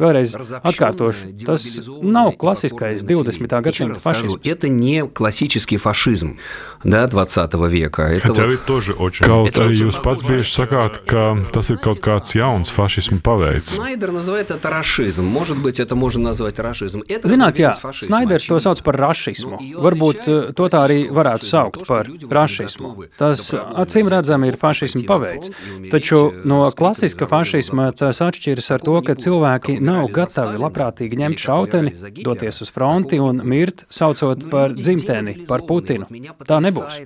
Vēlreiz 0.00 0.34
atkārtošu, 0.62 1.34
tas 1.44 1.66
nav 2.02 2.34
klasiskais 2.40 3.04
20. 3.06 3.60
gadsimta 3.64 4.00
fašisms. 4.00 4.40
Это 4.44 4.68
не 4.68 5.06
классический 5.06 5.76
фашизм 5.76 6.38
да, 6.84 7.06
20 7.06 7.54
века. 7.70 8.02
Это 8.02 8.28
Хотя 8.28 8.46
вот... 8.46 8.64
тоже 8.66 8.92
очень. 8.92 9.24
Kaut 9.24 9.56
arī 9.56 9.72
jūs 9.88 9.96
pats 10.04 10.20
bieži 10.24 10.52
sakāt, 10.52 11.00
ka 11.08 11.36
tas 11.52 11.70
ir 11.72 11.78
kaut 11.80 12.00
kāds 12.04 12.34
jauns 12.36 12.68
fašismu 12.68 13.22
paveids. 13.24 13.74
Снайдер 13.74 14.12
называет 14.12 14.50
это 14.50 14.68
рашизм. 14.70 15.24
Может 15.24 15.56
быть, 15.56 15.80
это 15.80 15.96
можно 15.96 16.30
назвать 16.30 16.58
рашизм. 16.58 17.02
Это 17.08 17.28
Zināt, 17.28 17.56
jā, 17.56 17.72
Snaiders 18.02 18.46
to 18.46 18.60
sauc 18.60 18.82
par 18.84 18.96
rašismu. 19.00 19.58
Varbūt 19.80 20.52
to 20.54 20.68
tā 20.68 20.84
arī 20.84 21.08
varētu 21.08 21.48
saukt 21.48 21.86
par 21.88 22.08
rašismu. 22.08 23.08
Tas, 23.16 23.48
acīm 23.54 24.08
redzami, 24.12 24.52
ir 24.52 24.60
fašismu 24.60 25.06
paveids. 25.08 25.47
lietas. 25.49 25.91
Taču 25.91 26.21
no 26.47 26.61
klasiska 26.77 27.27
fašisma 27.29 27.89
tas 27.97 28.21
atšķiras 28.23 28.69
ar 28.75 28.83
to, 28.85 28.95
ka 29.05 29.15
cilvēki 29.19 29.79
nav 29.83 30.09
gatavi 30.15 30.61
labprātīgi 30.61 31.19
ņemt 31.19 31.43
šauteni, 31.45 31.93
doties 32.23 32.61
uz 32.65 32.71
fronti 32.75 33.19
un 33.23 33.41
mirt, 33.43 33.85
saucot 33.93 34.45
par 34.51 34.75
dzimteni, 34.77 35.45
par 35.49 35.65
Putinu. 35.67 36.07
Tā 36.47 36.59
nebūs. 36.63 36.99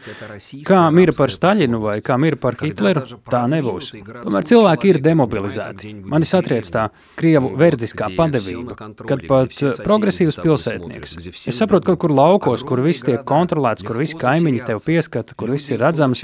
Kā 0.68 0.84
mira 0.94 1.16
par 1.18 1.34
Staļinu 1.34 1.82
vai 1.84 1.98
kā 2.06 2.18
mira 2.22 2.40
par 2.40 2.58
Hitleru, 2.62 3.06
tā 3.30 3.44
nebūs. 3.52 3.92
Tomēr 4.24 4.48
cilvēki 4.50 4.94
ir 4.94 5.02
demobilizēti. 5.04 5.94
Mani 6.14 6.28
satriec 6.30 6.70
tā 6.74 6.88
Krievu 7.20 7.54
verdziskā 7.60 8.10
padevība, 8.18 8.78
kad 8.78 9.26
pat 9.30 9.58
progresīvs 9.84 10.40
pilsētnieks. 10.44 11.18
Es 11.50 11.60
saprotu, 11.60 11.92
kaut 11.92 12.02
kur 12.04 12.14
laukos, 12.16 12.64
kur 12.68 12.82
viss 12.86 13.06
tiek 13.06 13.24
kontrolēts, 13.28 13.86
kur 13.86 14.00
visi 14.02 14.18
kaimiņi 14.20 14.64
tev 14.68 14.82
pieskata, 14.86 15.38
kur 15.38 15.54
viss 15.54 15.72
ir 15.74 15.82
redzams. 15.84 16.24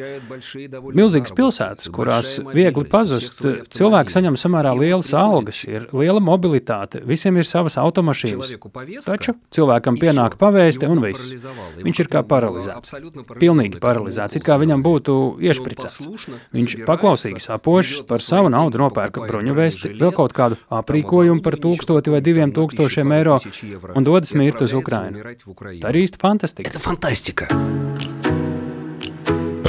Milzīgas 0.96 1.36
pilsētas, 1.38 1.92
kurās 2.10 2.32
viegli 2.54 2.86
pazust, 2.90 3.42
cilvēki 3.74 4.14
saņem 4.14 4.38
samērā 4.40 4.74
lielas 4.78 5.12
algas, 5.18 5.62
ir 5.70 5.88
liela 5.94 6.22
mobilitāte, 6.24 7.02
visiem 7.06 7.38
ir 7.38 7.48
savas 7.48 7.78
automašīnas. 7.82 8.56
Taču 9.06 9.36
cilvēkam 9.54 10.00
pienāk 10.00 10.38
pavēste 10.42 10.90
un 10.90 11.04
viss. 11.04 11.46
Viņš 11.84 12.04
ir 12.04 12.12
kā 12.12 12.24
paralizēts. 12.28 12.96
Pilnīgi 13.40 13.82
paralizēts, 13.84 14.40
it 14.40 14.46
kā 14.48 14.58
viņam 14.62 14.84
būtu 14.86 15.18
iešpricēts. 15.44 16.10
Viņš 16.56 16.78
paklausīgi 16.90 17.44
sapošas, 17.44 18.04
par 18.10 18.24
savu 18.26 18.52
naudu 18.54 18.82
nopērka 18.84 19.26
bruņu 19.26 19.58
vesti, 19.58 19.94
vēl 20.00 20.14
kaut 20.16 20.36
kādu 20.38 20.60
aprīkojumu 20.80 21.44
par 21.46 21.60
tūkstoti 21.62 22.14
vai 22.14 22.24
diviem 22.26 22.54
tūkstošiem 22.56 23.16
eiro 23.20 23.40
un 23.96 24.08
dodas 24.08 24.34
mirt 24.38 24.64
uz 24.66 24.76
Ukrainu. 24.78 25.24
Tā 25.80 25.94
ir 25.94 26.02
īsta 26.06 26.22
fantastika. 26.22 26.74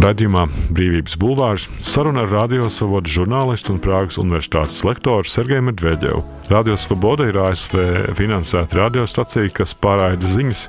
Radījumā 0.00 0.46
Brīvības 0.72 1.18
bulvārs 1.20 1.66
saruna 1.84 2.22
ar 2.24 2.30
radiosavodu 2.32 3.10
žurnālistu 3.12 3.74
un 3.74 3.80
Prāgas 3.84 4.16
universitātes 4.22 4.78
lektoru 4.86 5.28
Sergeju 5.28 5.66
Medvedevu. 5.66 6.22
Radio 6.48 6.76
Svoboda 6.80 7.26
ir 7.28 7.36
ASV 7.36 7.76
finansēta 8.16 8.78
radiostacija, 8.78 9.50
kas 9.52 9.74
pārraida 9.76 10.30
ziņas, 10.30 10.62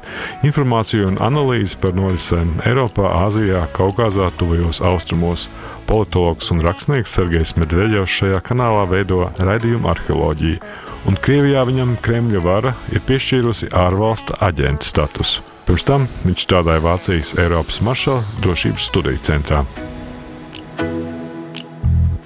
informāciju 0.50 1.14
un 1.14 1.22
analīzi 1.24 1.80
par 1.80 1.96
norisēm 1.96 2.58
Eiropā, 2.68 3.08
Āzijā, 3.22 3.64
Kaukazā, 3.78 4.28
Tuvajos 4.42 4.84
Austrumos. 4.92 5.48
Politologs 5.88 6.52
un 6.52 6.64
rakstnieks 6.66 7.16
Sergejs 7.16 7.56
Medvedevs 7.60 8.12
šajā 8.18 8.44
kanālā 8.52 8.84
veido 8.92 9.30
raidījumu 9.40 9.92
arheoloģiju, 9.94 10.60
un 11.08 11.22
Krievijā 11.24 11.64
viņam 11.72 11.96
Kremļa 12.04 12.44
vara 12.44 12.76
ir 12.92 13.04
piešķīrusi 13.08 13.72
ārvalsta 13.72 14.40
aģenta 14.44 14.92
statusu. 14.92 15.51
Pirms 15.72 15.86
tam 15.88 16.04
viņš 16.28 16.42
strādāja 16.44 16.82
Vācijas 16.84 17.30
Eiropas 17.40 17.78
maršala 17.80 18.26
drošības 18.44 18.90
studiju 18.92 19.22
centrā. 19.24 19.62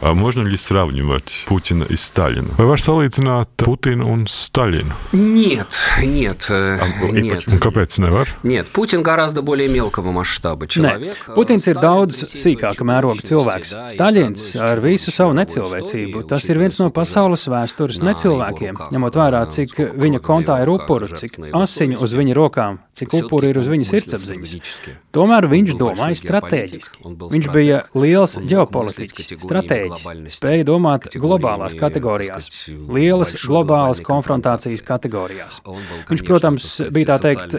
А 0.03 0.15
можно 0.15 0.43
ли 0.43 0.57
сравнивать 0.57 1.45
Путина 1.47 1.85
и 1.85 1.97
Сталина? 1.97 2.49
Vai 2.57 2.65
var 2.67 2.81
salīdzināt 2.81 3.51
Putinu 3.61 4.09
un 4.09 4.27
Сталину? 4.27 4.95
Нет, 5.13 5.77
нет, 6.03 6.47
а, 6.49 6.79
нет. 7.13 7.47
Un 7.47 7.61
kāpēc 7.61 8.01
nevar? 8.01 8.27
Нет, 8.43 8.71
Путин 8.71 9.03
гораздо 9.03 9.43
более 9.43 9.69
мелкого 9.69 10.11
масштаба 10.11 10.67
человек. 10.67 11.19
Ne. 11.29 11.35
Putins 11.35 11.69
ir 11.69 11.77
daudz 11.77 12.17
sīkāka 12.33 12.81
mēroga 12.81 13.21
cilvēks. 13.21 13.75
Staļins 13.93 14.57
ar 14.57 14.81
visu 14.81 15.13
savu 15.13 15.37
necilvēcību. 15.37 16.25
Tas 16.27 16.49
ir 16.49 16.59
viens 16.59 16.81
no 16.81 16.89
pasaules 16.89 17.45
vēstures 17.47 18.01
necilvēkiem, 18.01 18.81
ņemot 18.91 19.21
vērā, 19.21 19.45
cik 19.53 19.77
viņa 20.01 20.23
kontā 20.25 20.63
ir 20.65 20.73
upuru, 20.73 21.13
cik 21.13 21.37
asiņu 21.53 22.01
uz 22.01 22.17
viņa 22.17 22.39
rokām, 22.41 22.81
cik 22.97 23.19
upuri 23.21 23.53
ir 23.53 23.61
uz 23.61 23.69
viņa 23.69 23.91
sirdsapziņas. 23.93 24.81
Tomēr 25.13 25.45
viņš 25.51 25.77
domāja 25.77 26.17
strateģiski. 26.17 27.05
Viņš 27.05 27.53
bija 27.53 27.85
liels 27.93 28.39
ģeopolitiķis, 28.41 29.37
stratēģis 29.45 29.91
kolēģis 30.04 30.38
spēja 30.40 30.66
domāt 30.68 31.08
globālās 31.22 31.76
kategorijās, 31.80 32.50
lielas 32.92 33.36
globālas 33.42 34.02
konfrontācijas 34.06 34.84
kategorijās. 34.86 35.62
Viņš, 36.10 36.24
protams, 36.28 36.70
bija 36.96 37.14
tā 37.14 37.18
teikt, 37.28 37.58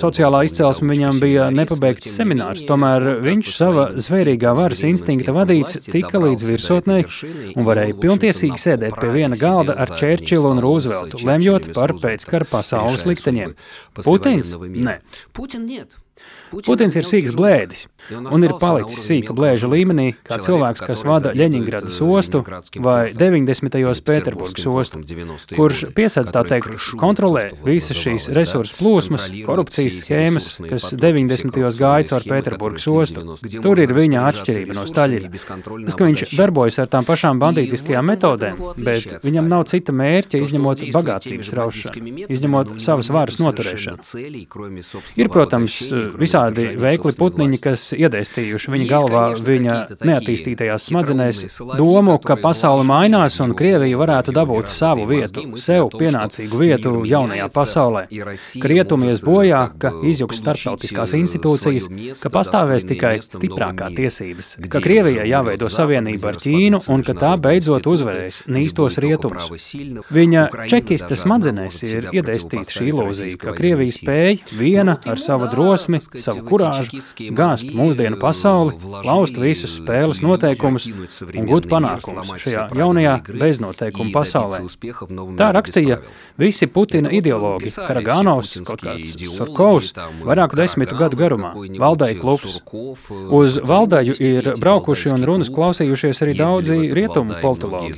sociālā 0.00 0.42
izcelsme 0.48 0.92
viņam 0.94 1.20
bija 1.22 1.48
nepabeigts 1.54 2.12
seminārs, 2.18 2.64
tomēr 2.68 3.06
viņš 3.24 3.52
sava 3.56 3.86
zvērīgā 3.96 4.54
varas 4.58 4.84
instinkta 4.88 5.34
vadīts 5.36 5.86
tika 5.88 6.20
līdz 6.22 6.46
virsotnei 6.50 7.02
un 7.54 7.68
varēja 7.68 7.98
pilntiesīgi 8.02 8.60
sēdēt 8.60 9.00
pie 9.00 9.14
viena 9.14 9.38
galda 9.40 9.78
ar 9.80 9.94
Čērčilu 10.00 10.54
un 10.54 10.62
Rūzveltu, 10.64 11.24
lemjot 11.26 11.72
par 11.76 11.96
pēckara 12.00 12.48
pasaules 12.50 13.06
likteņiem. 13.08 13.56
Putins? 14.04 14.54
Nē. 14.60 15.00
Putins 16.50 16.96
ir 16.98 17.06
sīgs 17.06 17.34
blēdis 17.36 17.86
un 18.10 18.44
ir 18.44 18.54
palicis 18.60 19.04
sīka 19.06 19.34
blēža 19.36 19.68
līmenī, 19.70 20.06
kā 20.26 20.40
cilvēks, 20.42 20.82
kas 20.86 21.02
vada 21.06 21.32
Ļeņingradas 21.36 22.00
ostu 22.02 22.42
vai 22.82 23.12
90. 23.14 23.78
Pēterburgas 24.06 24.66
ostu, 24.70 25.02
kurš 25.54 25.84
piesaist 25.96 26.34
tā 26.34 26.42
teikt 26.48 26.74
kontrolē 27.00 27.50
visas 27.64 27.98
šīs 28.00 28.30
resursu 28.34 28.76
plūsmas, 28.80 29.28
korupcijas 29.46 30.00
schēmas, 30.02 30.48
kas 30.70 30.90
90. 30.96 31.60
gāja 31.80 32.08
caur 32.10 32.26
Pēterburgas 32.32 32.88
ostu. 32.90 33.24
Tur 33.60 33.82
ir 33.84 33.94
viņa 33.96 34.26
atšķirība 34.30 34.78
no 34.78 34.86
Staļina. 34.90 35.30
Tas, 35.30 35.98
ka 35.98 36.08
viņš 36.08 36.34
darbojas 36.38 36.80
ar 36.82 36.90
tām 36.90 37.06
pašām 37.08 37.40
bandītiskajām 37.42 38.10
metodēm, 38.10 38.60
bet 38.80 39.20
viņam 39.26 39.50
nav 39.50 39.66
cita 39.70 39.94
mērķa 39.94 40.42
izņemot 40.42 40.84
bagātības 40.96 41.54
raušanu, 41.60 42.26
izņemot 42.26 42.74
savas 42.82 43.10
varas 43.14 43.40
noturēšanu. 43.42 44.00
Ir, 45.20 45.30
protams, 45.32 45.78
visādi 46.40 46.76
veikli 46.80 47.12
putniņi, 47.18 47.58
kas 47.62 47.90
iedēstījuši 47.96 48.72
viņa 48.72 48.86
galvā, 48.90 49.24
viņa 49.44 49.76
neattīstītajās 50.06 50.88
smadzenēs. 50.88 51.60
domu, 51.78 52.18
ka 52.18 52.36
pasaule 52.36 52.84
mainās 52.84 53.40
un 53.40 53.54
Krievija 53.54 53.96
varētu 53.96 54.32
dabūt 54.32 54.68
savu 54.68 55.06
vietu, 55.06 55.56
sev 55.56 55.90
pienācīgu 55.98 56.56
vietu 56.58 57.04
jaunajā 57.04 57.48
pasaulē, 57.52 58.06
ka 58.60 58.68
rietumies 58.68 59.20
bojā, 59.20 59.70
ka 59.78 59.92
izjuks 60.04 60.40
starptautiskās 60.40 61.14
institūcijas, 61.18 61.88
ka 62.20 62.30
pastāvēs 62.30 62.86
tikai 62.88 63.20
stiprākā 63.24 63.90
tiesības, 63.96 64.56
ka 64.68 64.80
Krievijai 64.80 65.28
jāveido 65.30 65.68
savienība 65.70 66.32
ar 66.32 66.40
Ķīnu 66.40 66.82
un 66.88 67.04
ka 67.06 67.14
tā 67.14 67.34
beidzot 67.36 67.86
uzvarēs 67.86 68.44
nīstos 68.48 68.98
rietumus. 69.02 69.50
Viņa 70.10 70.46
čekista 70.70 71.16
smadzenēs 71.18 71.82
ir 71.88 72.10
iedēstīta 72.12 72.78
šī 72.78 72.90
ilūzija, 72.92 73.40
ka 73.40 73.56
Krievija 73.56 73.96
spēj 73.96 74.40
viena 74.56 74.96
ar 75.04 75.20
savu 75.20 75.50
drosmi 75.50 75.90
drosmi, 75.90 76.00
savu 76.30 76.46
kurāžu, 76.48 77.02
gāzt 77.36 77.72
mūsdienu 77.76 78.18
pasauli, 78.20 78.76
laust 79.06 79.38
visus 79.40 79.76
spēles 79.78 80.22
noteikumus 80.24 80.86
un 80.90 81.48
gūt 81.48 81.68
panākumus 81.70 82.32
šajā 82.44 82.66
jaunajā 82.80 83.14
beznoteikumu 83.30 84.12
pasaulē. 84.14 84.62
Tā 85.40 85.50
rakstīja 85.56 86.00
visi 86.40 86.68
Putina 86.70 87.12
ideologi, 87.14 87.72
Karagānovs, 87.74 88.56
kaut 88.68 88.84
kāds 88.84 89.16
Surkovs, 89.36 89.92
vairāku 90.26 90.58
desmitu 90.60 90.98
gadu 90.98 91.18
garumā, 91.20 91.52
valdai 91.80 92.12
klubs. 92.20 92.60
Uz 93.40 93.58
valdaju 93.66 94.16
ir 94.20 94.52
braukuši 94.60 95.14
un 95.14 95.26
runas 95.28 95.50
klausījušies 95.52 96.22
arī 96.24 96.36
daudzi 96.38 96.78
rietumu 96.96 97.40
politologi. 97.42 97.94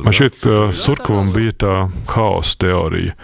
Man 0.00 0.16
šķiet, 0.16 0.48
Surkovam 0.80 1.32
bija 1.34 1.56
tā 1.64 1.76
haosa 2.14 2.58
teorija 2.60 3.16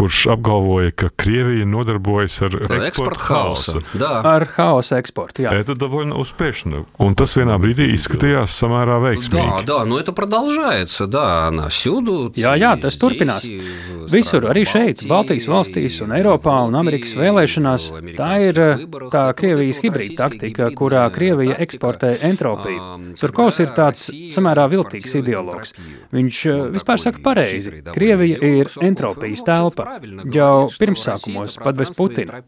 kurš 0.00 0.26
apgalvoja, 0.26 0.90
ka 0.90 1.08
Krievija 1.08 1.66
nodarbojas 1.66 2.38
ar 2.42 2.54
eksporta 2.86 3.24
haosu. 3.28 3.80
Ar 4.24 4.46
haosu 4.56 4.94
eksportu, 4.96 5.42
jā. 5.44 5.52
Это 5.52 5.74
довольно 5.74 6.16
успешно. 6.16 6.86
Un 6.96 7.12
tas 7.14 7.34
vienā 7.36 7.58
brīdī 7.60 7.90
izskatījās 7.92 8.54
samērā 8.62 8.96
veiksmīgi. 9.04 9.64
Да, 9.66 9.66
да, 9.66 9.84
но 9.84 9.98
это 10.00 10.12
продолжается, 10.12 11.06
да, 11.06 11.48
она 11.48 11.68
всюду. 11.68 12.32
Jā, 12.34 12.54
jā, 12.56 12.72
tas 12.80 12.96
turpinās. 12.96 13.44
Visur, 14.08 14.48
arī 14.48 14.64
šeit, 14.64 15.04
Baltijas 15.10 15.46
valstīs 15.50 16.00
un 16.00 16.16
Eiropā 16.16 16.56
un 16.70 16.80
Amerikas 16.80 17.12
vēlēšanās, 17.20 17.90
tā 18.16 18.30
ir 18.46 18.62
tā 19.12 19.26
Krievijas 19.36 19.82
hibrīda 19.84 20.16
taktika, 20.24 20.70
kurā 20.72 21.04
Krievija 21.12 21.58
eksportē 21.60 22.16
entropiju. 22.30 23.12
Surkovs 23.20 23.60
ir 23.60 23.76
tāds 23.76 24.08
samērā 24.32 24.64
viltīgs 24.72 25.18
ideologs. 25.20 25.76
Viņš 26.16 26.42
vispār 26.72 27.04
saka 27.04 27.20
pareizi. 27.22 27.82
Krievija 27.92 28.40
ir 28.40 28.72
entropijas 28.80 29.44
telpa 29.44 29.83
jau 30.33 30.67
pirmsākumos, 30.79 31.59
pat 31.61 31.77
bez 31.79 31.91
Putina. 31.95 32.41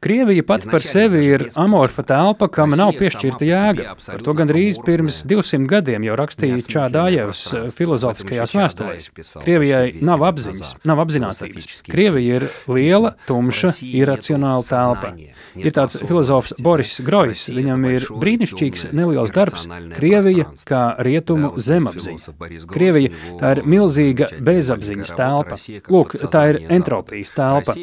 Krievija 0.00 0.42
pati 0.46 0.68
par 0.70 0.84
sevi 0.84 1.22
ir 1.24 1.46
amorfa 1.58 2.04
telpa, 2.06 2.48
kam 2.52 2.74
nav 2.78 2.92
piešķirta 2.98 3.46
jēga. 3.48 3.94
Par 4.06 4.22
to 4.22 4.34
gandrīz 4.36 4.78
pirms 4.84 5.22
200 5.26 5.66
gadiem 5.70 6.04
jau 6.06 6.18
rakstīja 6.20 6.60
Čādājevs 6.76 7.42
filozofiskajās 7.74 8.52
vēstulēs. 8.56 9.08
Krievijai 9.42 10.02
nav 10.04 10.22
apziņas, 10.28 10.74
nav 10.86 11.00
apzinātības. 11.06 11.80
Krievija 11.88 12.40
ir 12.40 12.48
liela, 12.70 13.14
tumša, 13.26 13.72
iracionāla 13.86 14.66
telpa. 14.68 15.12
Ir 15.56 15.72
tāds 15.74 15.96
filozofs 16.04 16.54
Boris 16.62 16.98
Grojs, 17.04 17.46
viņam 17.56 17.88
ir 17.88 18.06
brīnišķīgs 18.12 18.90
neliels 18.96 19.32
darbs- 19.34 19.66
Krievija 19.96 20.46
kā 20.68 20.82
rietumu 21.00 21.54
zemapziņa. 21.56 22.36
Krievija 22.68 23.10
tā 23.40 23.56
ir 23.56 23.62
milzīga 23.64 24.28
bezapziņas 24.44 25.16
telpa. 25.16 25.56
Lūk, 25.88 26.16
tā 26.30 26.44
ir 26.52 26.60
entropijas 26.76 27.32
telpa. 27.36 27.74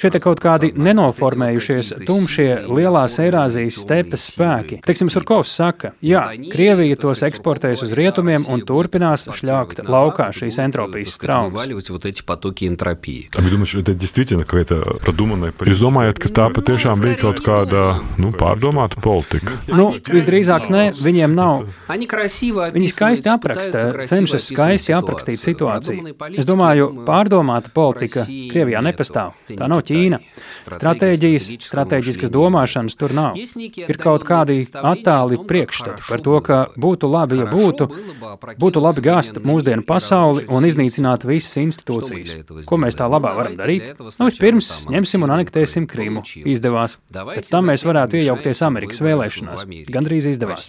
Šie 0.00 0.10
te 0.12 0.20
kaut 0.22 0.40
kādi 0.42 0.72
nenoformējušies, 0.76 1.92
tumšie, 2.08 2.48
lielās 2.70 3.18
Eirāzijas 3.22 3.80
stepes 3.84 4.26
spēki. 4.32 4.80
Teiksim, 4.86 5.10
Surkovs 5.12 5.52
saka, 5.56 5.92
jā, 6.04 6.22
Krievija 6.52 6.98
tos 7.00 7.24
eksportēs 7.26 7.84
uz 7.86 7.94
rietumiem 7.96 8.46
un 8.50 8.64
turpinās 8.66 9.26
šļākt 9.40 9.84
laukā 9.88 10.30
šīs 10.36 10.60
entropijas 10.64 11.18
traumas. 11.20 11.68
Jūs 15.70 15.82
domājat, 15.84 16.16
ka 16.22 16.28
tā 16.40 16.46
patiešām 16.54 17.00
bija 17.04 17.16
kaut 17.20 17.40
kāda 17.44 17.84
nu, 18.20 18.32
pārdomāta 18.36 19.00
politika? 19.02 19.56
Nu, 19.70 19.90
visdrīzāk 20.04 20.68
ne, 20.72 20.84
viņiem 20.96 21.36
nav. 21.36 21.66
Viņi 21.90 22.90
skaisti 22.90 23.30
apraksta, 23.32 23.84
cenšas 24.10 24.48
skaisti 24.50 24.94
aprakstīt 24.96 25.40
situāciju. 25.42 26.14
Es 26.34 26.48
domāju, 26.48 26.90
pārdomāta 27.06 27.70
politika 27.74 28.09
Krievijā 28.50 28.82
nepastāv. 28.84 29.36
Tā 29.48 29.68
nav 29.70 29.82
Ķīna. 29.88 30.20
Stratēģijas, 30.66 31.48
stratēģiskas 31.66 32.32
domāšanas 32.34 32.98
tur 33.00 33.14
nav. 33.16 33.38
Ir 33.38 34.00
kaut 34.00 34.24
kādi 34.28 34.60
attāli 34.74 35.40
priekšstati 35.48 36.06
par 36.08 36.24
to, 36.24 36.38
ka 36.44 36.60
būtu 36.80 37.10
labi, 37.10 37.40
ja 37.40 37.48
būtu, 37.50 37.88
būtu 38.60 38.82
labi 38.82 39.04
gāzt 39.04 39.40
mūsdienu 39.44 39.84
pasauli 39.88 40.46
un 40.50 40.66
iznīcināt 40.68 41.26
visas 41.28 41.58
institūcijas. 41.62 42.34
Ko 42.68 42.80
mēs 42.80 42.98
tā 42.98 43.08
labā 43.10 43.34
varam 43.38 43.56
darīt? 43.58 43.92
Nu, 44.18 44.28
vispirms 44.28 44.72
ņemsim 44.90 45.26
un 45.26 45.34
anektēsim 45.36 45.88
Krimu. 45.90 46.24
Izdevās. 46.50 46.98
Pēc 47.12 47.50
tam 47.52 47.70
mēs 47.70 47.84
varētu 47.86 48.20
iejaukties 48.20 48.62
Amerikas 48.66 49.02
vēlēšanās. 49.04 49.66
Gandrīz 49.90 50.30
izdevās. 50.32 50.68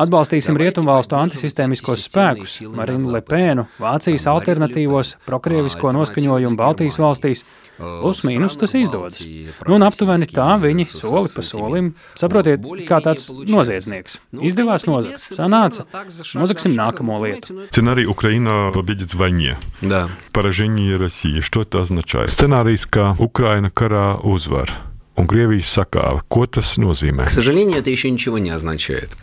Atbalstīsim 0.00 0.58
rietumvalstu 0.60 1.18
antisistēmiskos 1.18 2.06
spēkus, 2.08 2.58
Marinu 2.76 3.14
Lepēnu, 3.16 3.66
Vācijas 3.80 4.26
alternatīvos, 4.30 5.14
prokrievisko 5.26 5.92
noskaņojumu 5.96 6.59
Baltijas 6.59 6.99
valstīs. 6.99 7.43
Plus 7.77 8.21
mīnus 8.23 8.55
tas 8.55 8.71
izdodas. 8.77 9.19
Nu, 9.67 9.75
un 9.75 9.83
aptuveni 9.83 10.29
tā 10.31 10.55
viņi 10.61 10.85
soli 10.87 11.31
pa 11.33 11.43
solim, 11.43 11.91
saprotiet, 12.15 12.63
kā 12.87 13.01
tāds 13.03 13.27
noziedznieks. 13.35 14.19
Издеваться 14.31 14.87
нозак. 14.89 15.19
Санаться. 15.19 15.85
Мозаксим 16.33 16.75
накому 16.75 17.23
лет. 17.25 17.51
Сценарий 17.69 18.05
«Украина 18.05 18.71
победит 18.73 19.13
в 19.13 19.17
войне». 19.17 19.57
Да. 19.81 20.07
Поражение 20.31 20.95
России. 20.95 21.41
Что 21.41 21.63
это 21.63 21.81
означает? 21.81 22.29
Сценарий, 22.29 22.77
ka 22.89 23.15
Ukraina 23.19 23.71
karā 23.71 24.15
uzvar 24.23 24.88
un 25.19 25.27
Krievijas 25.27 25.71
sakāve. 25.77 26.21
Ko 26.27 26.45
tas 26.45 26.75
nozīmē? 26.81 27.25
К 27.25 27.31
сожалению, 27.31 27.79
это 27.79 27.89
еще 27.89 28.11
ничего 28.11 28.37
не 28.37 28.49
означает. 28.49 29.15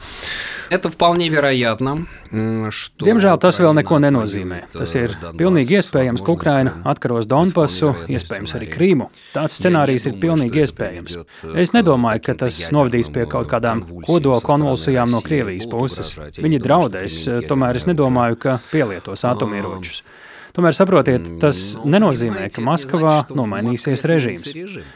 Это 0.71 0.89
вполне 0.89 1.29
вероятно, 1.29 2.07
что... 2.71 3.05
Diemžēl 3.05 3.37
tas 3.37 3.61
vēl 3.61 3.75
neko 3.77 3.99
nenozīmē. 4.01 4.63
Tas 4.73 4.95
ir 4.97 5.13
pilnīgi 5.37 5.77
iespējams, 5.77 6.25
ka 6.25 6.33
Ukraina 6.33 6.79
atkaros 6.89 7.29
Donbasu, 7.29 7.93
iespējams 8.09 8.57
arī 8.57 8.71
Krīmu. 8.73 9.11
Tāds 9.35 9.59
scenārijs 9.61 10.09
ir 10.09 10.17
pilnīgi 10.23 10.65
iespējams. 10.65 11.19
Es 11.61 11.75
nedomāju, 11.77 12.25
ka 12.25 12.39
tas 12.47 12.63
novadīs 12.73 13.13
pie 13.13 13.29
kaut 13.29 13.53
kādām 13.53 13.85
kodola 14.07 14.41
konvulsijām 14.41 15.13
no 15.13 15.21
Krievijas 15.21 15.69
puses. 15.69 16.17
Viņi 16.41 16.63
draudēs, 16.65 17.21
tomēr 17.51 17.77
es 17.77 17.89
nedomāju, 17.91 18.41
ka 18.41 18.59
pielietos 18.73 19.29
atomieročus. 19.29 20.01
Tomēr 20.58 20.74
saprotiet, 20.74 21.28
tas 21.38 21.60
nenozīmē, 21.86 22.48
ka 22.50 22.64
Maskavā 22.66 23.16
nomainīsies 23.38 24.02
režīms. 24.10 24.48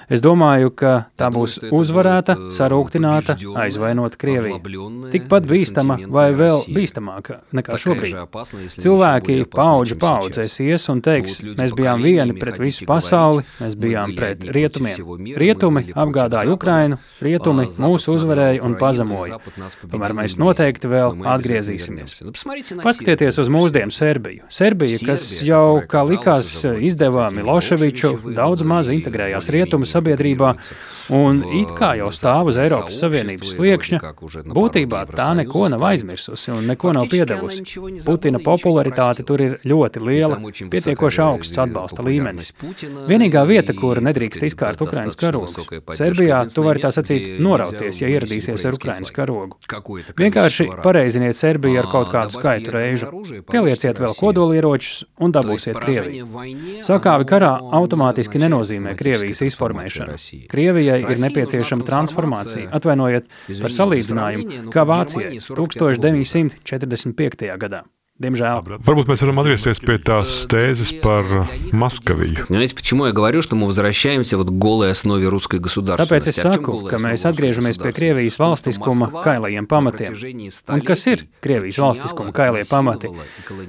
Es 0.09 0.23
domāju, 0.25 0.71
ka 0.73 0.93
tā 1.19 1.27
būs 1.33 1.59
uzvarēta, 1.69 2.33
sarūktināta, 2.57 3.35
aizvainota 3.61 4.17
Krievija. 4.21 4.57
Tikpat 5.13 5.45
bīstama 5.51 5.99
vai 6.09 6.31
vēl 6.37 6.63
bīstamāka 6.65 7.43
nekā 7.53 7.77
šobrīd. 7.83 8.17
Cilvēki 8.81 9.35
paudžu 9.53 9.99
paudzēs 10.01 10.57
ies 10.65 10.87
un 10.89 11.03
teiks, 11.05 11.37
mēs 11.45 11.75
bijām 11.77 12.01
vieni 12.01 12.33
pret 12.41 12.57
visu 12.61 12.89
pasauli, 12.89 13.45
mēs 13.61 13.77
bijām 13.85 14.15
pret 14.17 14.41
rietumiem. 14.57 15.29
Rietumi 15.45 15.85
apgādāja 15.93 16.57
Ukrainu, 16.57 16.97
rietumi 17.21 17.67
mūs 17.85 18.09
uzvarēja 18.09 18.65
un 18.65 18.79
pazemoja. 18.81 19.37
Tomēr 19.85 20.17
mēs 20.23 20.39
noteikti 20.41 20.89
vēl 20.89 21.21
atgriezīsimies. 21.35 22.17
Paskatieties 22.81 23.37
uz 23.45 23.53
mūsdienu 23.53 23.93
Serbiju. 23.93 24.49
Serbija, 24.49 24.97
kas 25.05 25.29
jau, 25.45 25.50
kā 25.91 26.03
likās, 26.07 26.53
izdevā 26.65 27.29
Miloševiču, 27.35 28.13
daudz 28.37 28.65
maz 28.67 28.91
integrējās 28.93 29.49
rietumu 29.53 29.89
sabiedrībā 29.89 30.55
un 31.11 31.41
it 31.57 31.71
kā 31.75 31.93
jau 31.99 32.09
stāv 32.15 32.51
uz 32.51 32.59
Eiropas 32.61 32.99
Savienības 33.01 33.55
sliekšņa, 33.55 33.99
būtībā 34.55 35.03
tā 35.11 35.29
neko 35.39 35.67
nav 35.73 35.83
aizmirsusi 35.91 36.53
un 36.55 36.67
neko 36.69 36.93
nav 36.95 37.09
piedevusi. 37.11 37.65
Putina 38.05 38.39
popularitāte 38.43 39.25
tur 39.27 39.43
ir 39.43 39.57
ļoti 39.67 40.03
liela, 40.05 40.37
pietiekoši 40.71 41.23
augsts 41.25 41.61
atbalsta 41.61 42.05
līmenis. 42.05 42.51
Vienīgā 43.09 43.43
vieta, 43.49 43.75
kur 43.77 44.01
nedrīkst 44.03 44.45
izkārt 44.47 44.81
Ukrainas 44.83 45.19
karogus. 45.19 45.57
Serbijā 45.97 46.43
tu 46.53 46.65
vari 46.65 46.83
tā 46.83 46.93
sacīt 46.95 47.39
norauties, 47.43 48.01
ja 48.03 48.11
ieradīsies 48.11 48.65
ar 48.67 48.77
Ukrainas 48.77 49.13
karogu. 49.15 49.59
Vienkārši 50.21 50.69
pareiziniet 50.83 51.39
Serbiju 51.39 51.81
ar 51.81 51.89
kaut 51.91 52.11
kādu 52.13 52.37
skaitu 52.37 52.75
reižu. 52.75 53.11
Pielieciet 53.51 53.99
vēl 54.01 54.15
kodolieročus 54.17 55.05
un 55.21 55.35
dabūsiet 55.41 55.75
Krieviju. 55.81 56.23
Sakāvi 56.85 57.25
karā 57.29 57.53
automātiski 57.81 58.37
nenozīmē 58.41 58.89
Krievijas 58.99 59.39
izformēšanu. 59.49 60.13
Krievijai 60.51 60.99
ir 61.03 61.17
nepieciešama 61.25 61.83
transformācija. 61.87 62.67
Atvainojiet 62.77 63.25
par 63.61 63.71
salīdzinājumu, 63.77 64.45
kā 64.73 64.81
Vācijai 64.87 65.33
1945. 65.41 67.57
gadā. 67.65 67.81
Diemžēl. 68.20 68.62
Varbūt 68.80 69.10
mēs 69.10 69.20
varam 69.20 69.42
atgriezties 69.42 69.76
pie 69.84 69.98
tās 70.00 70.46
tēzes 70.48 70.94
par 71.04 71.26
Maskaviju. 71.76 72.46
Понимаете, 72.48 72.74
почему 72.74 73.04
я 73.04 73.12
говорю, 73.12 73.42
что 73.42 73.56
мы 73.56 73.66
возвращаемся 73.66 74.38
вот 74.38 74.48
к 74.48 74.52
голой 74.52 74.92
основе 74.92 75.28
русской 75.28 75.60
государственности? 75.60 76.32
Tāpēc 76.32 76.32
es 76.32 76.40
saku, 76.40 76.88
ka 76.88 76.96
mēs 76.96 77.26
atgriežamies 77.28 77.76
pie 77.76 77.92
Krievijas 77.92 78.38
valstiskuma 78.40 79.10
kailajiem 79.20 79.68
pamatiem. 79.68 80.16
Un 80.72 80.80
kas 80.80 81.04
ir 81.12 81.26
Krievijas 81.44 81.76
valstiskuma 81.76 82.32
kailie 82.32 82.64
pamati? 82.64 83.12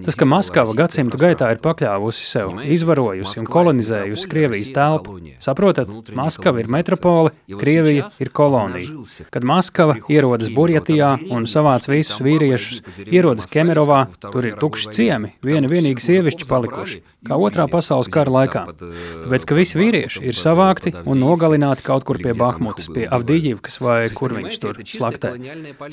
Tas, 0.08 0.15
ka 0.15 0.23
Maskava 0.23 0.71
gadsimtu 0.80 1.19
gaitā 1.19 1.51
ir 1.51 1.60
pakļāvusi 1.60 2.23
sev, 2.32 2.56
izvarojusi 2.63 3.43
un 3.43 3.51
kolonizējusi 3.51 4.32
Krievijas 4.32 4.71
telpu. 4.71 5.17
Saprotat, 5.43 5.91
Maskava 6.15 6.63
ir 6.63 6.71
metropole, 6.71 7.36
Krievija 7.51 8.08
ir 8.23 8.32
kolonija. 8.32 8.95
Kad 9.27 9.43
Maskava 9.43 9.99
ierodas 10.08 10.47
Burjatijā 10.56 11.17
un 11.27 11.51
savāc 11.51 11.91
visus 11.91 12.23
vīriešus, 12.23 12.80
ierodas 13.12 13.51
Kemerovā, 13.51 14.06
tur 14.38 14.40
Tur 14.42 14.48
ir 14.50 14.57
tukši 14.59 14.90
ciemi, 14.90 15.28
viena 15.46 15.68
vienīga 15.70 16.02
sievišķa 16.02 16.46
palikuši, 16.48 16.96
kā 17.28 17.37
otrā 17.38 17.68
pasaules 17.70 18.09
kara 18.11 18.33
laikā. 18.35 18.62
Tāpēc, 18.74 19.44
ka 19.46 19.55
visi 19.55 19.78
vīrieši 19.78 20.22
ir 20.26 20.35
savākti 20.35 20.90
un 20.98 21.20
nogalināti 21.22 21.85
kaut 21.87 22.02
kur 22.09 22.18
pie 22.18 22.33
Bahmutas, 22.35 22.88
pie 22.90 23.05
Avdīģivkas 23.07 23.78
vai 23.85 23.98
kur 24.11 24.35
viņš 24.35 24.57
tur 24.64 24.81
slaktē. 24.83 25.31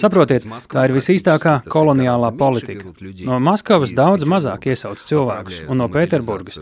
Saprotiet, 0.02 0.48
tā 0.66 0.86
ir 0.90 0.96
visīstākā 0.96 1.60
koloniālā 1.70 2.32
politika. 2.40 2.90
No 3.28 3.38
Maskavas 3.38 3.94
daudz 3.94 4.26
mazāk 4.26 4.66
iesauc 4.74 4.98
cilvēkus, 4.98 5.62
un 5.70 5.84
no 5.84 5.90
Pēterburgas 5.94 6.58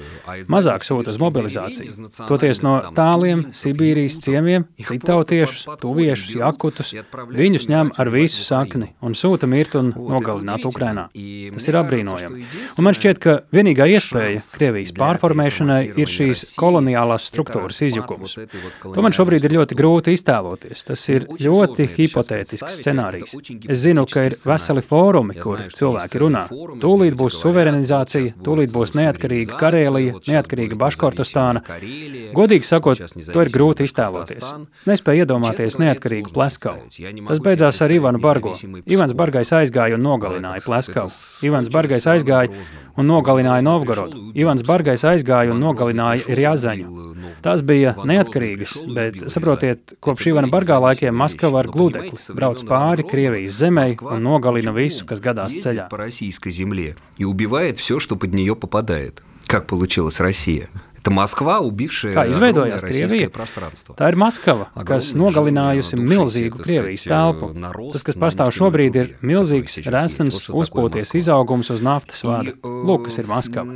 mazāk 0.52 0.84
sūta 0.84 1.16
uz 1.16 1.22
mobilizāciju. 1.24 2.10
Toties 2.28 2.64
no 2.68 2.76
tāliem 3.00 3.46
Sibīrijas 3.56 4.20
ciemiem, 4.28 4.68
citautiešus, 4.92 5.64
tuviešus, 5.80 6.36
jakutus, 6.42 6.94
viņus 7.32 7.72
ņem 7.72 7.96
ar 7.96 8.12
visu 8.12 8.44
sakni 8.44 8.92
un 9.00 9.16
sūta 9.16 9.48
mirt 9.48 9.80
un 9.80 9.96
nogalināt 9.96 10.68
Ukrainā. 10.68 11.08
Tas 11.56 11.72
ir 11.72 11.77
ir 11.78 11.84
apbrīnojama. 11.84 12.42
Un 12.78 12.88
man 12.88 12.98
šķiet, 12.98 13.22
ka 13.22 13.38
vienīgā 13.54 13.88
iespēja 13.94 14.42
Krievijas 14.58 14.94
pārformēšanai 14.98 15.80
ir 16.00 16.12
šīs 16.12 16.44
koloniālās 16.58 17.28
struktūras 17.30 17.80
izjukums. 17.86 18.36
To 18.84 19.06
man 19.06 19.16
šobrīd 19.16 19.46
ir 19.48 19.56
ļoti 19.58 19.78
grūti 19.78 20.16
iztēloties. 20.18 20.86
Tas 20.88 21.04
ir 21.14 21.28
ļoti 21.30 21.88
hipotētisks 21.94 22.80
scenārijs. 22.82 23.36
Es 23.68 23.84
zinu, 23.84 24.06
ka 24.10 24.28
ir 24.30 24.38
veseli 24.44 24.84
fórumi, 24.86 25.38
kur 25.42 25.64
cilvēki 25.78 26.22
runā. 26.24 26.46
Tūlīt 26.82 27.18
būs 27.20 27.40
suverenizācija, 27.44 28.38
tūlīt 28.46 28.74
būs 28.74 28.96
neatkarīga 28.98 29.60
Karēlija, 29.62 30.22
neatkarīga 30.28 30.80
Baškortostāna. 30.80 31.64
Godīgi 32.38 32.68
sakot, 32.68 33.02
to 33.02 33.46
ir 33.46 33.54
grūti 33.54 33.88
iztēloties. 33.88 34.54
Nespēju 34.90 35.26
iedomāties 35.26 35.80
neatkarīgu 35.82 36.34
Pleskavu. 36.36 36.88
Tas 37.28 37.44
beidzās 37.44 37.82
ar 37.84 37.94
Ivanu 37.94 38.22
Bargo. 38.24 38.54
Ivans 38.86 39.16
Bargais 39.18 39.52
aizgāja 39.56 39.98
un 39.98 40.06
nogalināja 40.06 40.64
Pleskavu. 40.66 41.12
Ivans 41.48 41.67
Ivans 41.67 41.71
Bargais 41.73 42.07
aizgāja 42.07 42.51
un 42.97 43.09
nogalināja 43.09 43.65
Novgorodu. 43.67 44.31
Ivans 44.39 44.65
Bargais 44.67 45.05
aizgāja 45.09 45.55
un 45.55 45.63
nogalināja 45.63 46.37
Rjazaņu. 46.39 47.09
Tās 47.43 47.63
bija 47.67 47.97
neatkarīgas, 48.07 48.77
bet 48.95 49.19
saprotiet, 49.33 49.97
kopš 50.05 50.29
Ivana 50.31 50.51
Bargā 50.53 50.79
laikiem 50.83 51.17
Maskava 51.19 51.63
ar 51.63 51.71
gludekli 51.73 52.37
brauc 52.37 52.63
pāri 52.69 53.07
Krievijas 53.09 53.59
zemē 53.65 53.89
un 54.07 54.23
nogalina 54.23 54.75
visu, 54.77 55.07
kas 55.09 55.23
gadās 55.25 55.59
ceļā. 55.65 55.89
И 57.19 57.25
убивает 57.25 57.79
все, 57.79 57.99
что 61.07 61.11
под 61.11 61.13
нее 61.13 61.33
попадает. 61.33 61.43
Как 61.43 61.43
получилась 61.43 62.03
Россия? 62.03 62.15
Kā 62.15 62.27
izveidojās 62.31 62.83
Krievija? 62.83 63.29
Tā 63.99 64.09
ir 64.09 64.17
Maskava, 64.17 64.69
kas 64.87 65.15
nogalinājusi 65.19 65.99
milzīgu 65.99 66.63
Krievijas 66.63 67.03
telpu. 67.11 67.51
Tas, 67.93 68.05
kas 68.07 68.15
pastāv 68.15 68.53
šobrīd, 68.55 68.95
ir 68.95 69.11
milzīgs, 69.23 69.81
resns, 69.91 70.49
uzpūties 70.49 71.11
izaugums 71.19 71.71
uz 71.75 71.83
naftas 71.83 72.23
vada. 72.23 72.55
Lūk, 72.63 73.09
kas 73.09 73.19
ir 73.19 73.27
Maskava. 73.27 73.67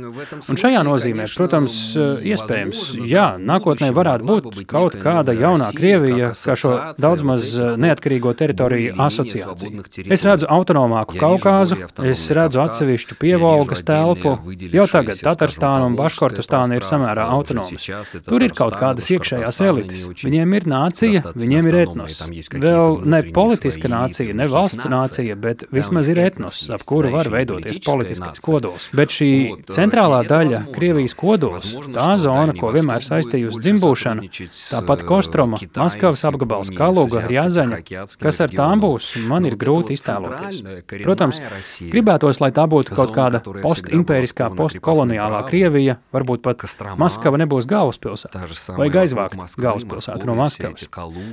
Un 0.47 0.59
šajā 0.61 0.83
nozīmē, 0.87 1.27
protams, 1.35 1.75
iespējams, 1.97 2.95
jā, 3.03 3.35
nākotnē 3.43 3.91
varētu 3.91 4.23
būt 4.23 4.63
kaut 4.71 4.95
kāda 4.95 5.35
jaunā 5.35 5.73
Krievija, 5.75 6.31
kā 6.31 6.55
šo 6.55 6.77
daudz 6.95 7.27
maz 7.27 7.51
neatkarīgo 7.75 8.31
teritoriju 8.39 8.95
asociācija. 9.03 9.83
Es 10.07 10.23
redzu 10.23 10.47
autonomāku 10.47 11.19
Kaukāzu, 11.19 11.81
es 12.07 12.23
redzu 12.31 12.63
atsevišķu 12.63 13.19
pievolgas 13.19 13.83
telpu. 13.83 14.37
Jau 14.71 14.87
tagad 14.87 15.19
Tatarstāna 15.27 15.91
un 15.91 15.99
Baškortastāna 15.99 16.79
ir 16.79 16.87
samērā 16.87 17.17
autonomas. 17.26 17.86
Tur 18.26 18.44
ir 18.44 18.54
kaut 18.56 18.76
kādas 18.78 19.08
iekšējās 19.12 19.60
elites. 19.66 20.06
Viņiem 20.22 20.56
ir 20.58 20.66
nācija, 20.70 21.22
viņiem 21.36 21.68
ir 21.70 21.78
etnos. 21.82 22.20
Vēl 22.62 22.98
ne 23.08 23.22
politiska 23.34 23.90
nācija, 23.92 24.34
ne 24.36 24.46
valsts 24.50 24.88
nācija, 24.90 25.36
bet 25.40 25.64
vismaz 25.74 26.10
ir 26.12 26.20
etnos, 26.22 26.58
ap 26.72 26.84
kuru 26.88 27.12
var 27.14 27.30
veidoties 27.32 27.80
politiskais 27.84 28.42
kodols. 28.44 28.88
Bet 28.96 29.14
šī 29.14 29.30
centrālā 29.72 30.22
daļa, 30.28 30.64
Krievijas 30.74 31.14
kodols, 31.18 31.72
tā 31.94 32.08
zona, 32.20 32.54
ko 32.58 32.72
vienmēr 32.74 33.04
saistījusi 33.06 33.62
dzimbūšana, 33.66 34.28
tāpat 34.72 35.06
Kostroma, 35.08 35.60
Maskavas 35.76 36.24
apgabals, 36.28 36.72
Kaluga, 36.76 37.24
Rjazaņa, 37.28 37.80
kas 38.22 38.42
ar 38.44 38.54
tām 38.54 38.82
būs, 38.84 39.12
man 39.28 39.48
ir 39.48 39.58
grūti 39.60 39.96
iztēloties. 39.98 40.62
Protams, 41.02 41.40
gribētos, 41.92 42.42
lai 42.42 42.52
tā 42.54 42.66
būtu 42.70 42.96
kaut 42.96 43.14
kāda 43.16 43.42
postimpēriskā, 43.42 44.52
postkoloniālā 44.58 45.44
Krievija, 45.48 45.98
varbūt 46.14 46.44
pat 46.46 46.62
Maskava 46.98 47.11
nebūs 47.42 47.66
galvaspilsēta, 47.70 48.42
vajag 48.78 48.98
aizvākt 49.02 49.58
galvaspilsētu 49.60 50.28
no 50.28 50.36
Maskavas. 50.38 50.88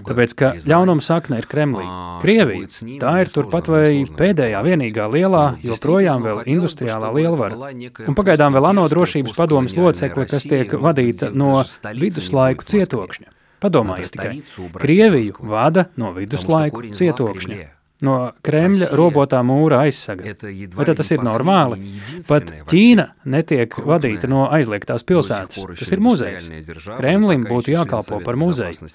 Tāpēc, 0.09 0.35
ka 0.39 0.51
ļaunuma 0.69 1.05
sakne 1.05 1.39
ir 1.41 1.47
Kremlī. 1.51 1.85
Krievija, 2.23 2.67
tā 3.01 3.15
ir 3.23 3.33
turpat 3.33 3.71
vai 3.71 4.03
pēdējā 4.19 4.61
vienīgā 4.65 5.07
lielā, 5.13 5.45
joprojām 5.65 6.25
vēl 6.27 6.43
industriālā 6.55 7.13
lielvara. 7.15 7.71
Un 8.09 8.17
pagaidām 8.17 8.55
vēl 8.57 8.71
ANO 8.73 8.85
drošības 8.91 9.35
padomas 9.37 9.77
locekle, 9.79 10.27
kas 10.29 10.47
tiek 10.49 10.75
vadīta 10.75 11.33
no 11.33 11.57
viduslaiku 11.89 12.67
cietokšņa. 12.69 13.35
Padomājiet 13.59 14.13
tikai, 14.15 14.37
Krieviju 14.79 15.41
vada 15.51 15.89
no 15.99 16.13
viduslaiku 16.15 16.85
cietokšņa 16.95 17.78
no 18.05 18.15
Kremļa 18.45 18.89
robotā 18.95 19.41
mūra 19.45 19.83
aizsaga. 19.87 20.33
Vai 20.75 20.87
tas 20.87 21.11
ir 21.13 21.23
normāli? 21.25 21.91
Pat 22.27 22.51
Ķīna 22.69 23.05
netiek 23.33 23.75
vadīta 23.85 24.29
no 24.31 24.45
aizliegtās 24.47 25.05
pilsētas. 25.07 25.59
Tas 25.79 25.93
ir 25.95 26.03
muzejs. 26.03 26.49
Kremlim 26.97 27.45
būtu 27.49 27.75
jākalpo 27.75 28.21
par 28.25 28.39
muzeju. 28.39 28.89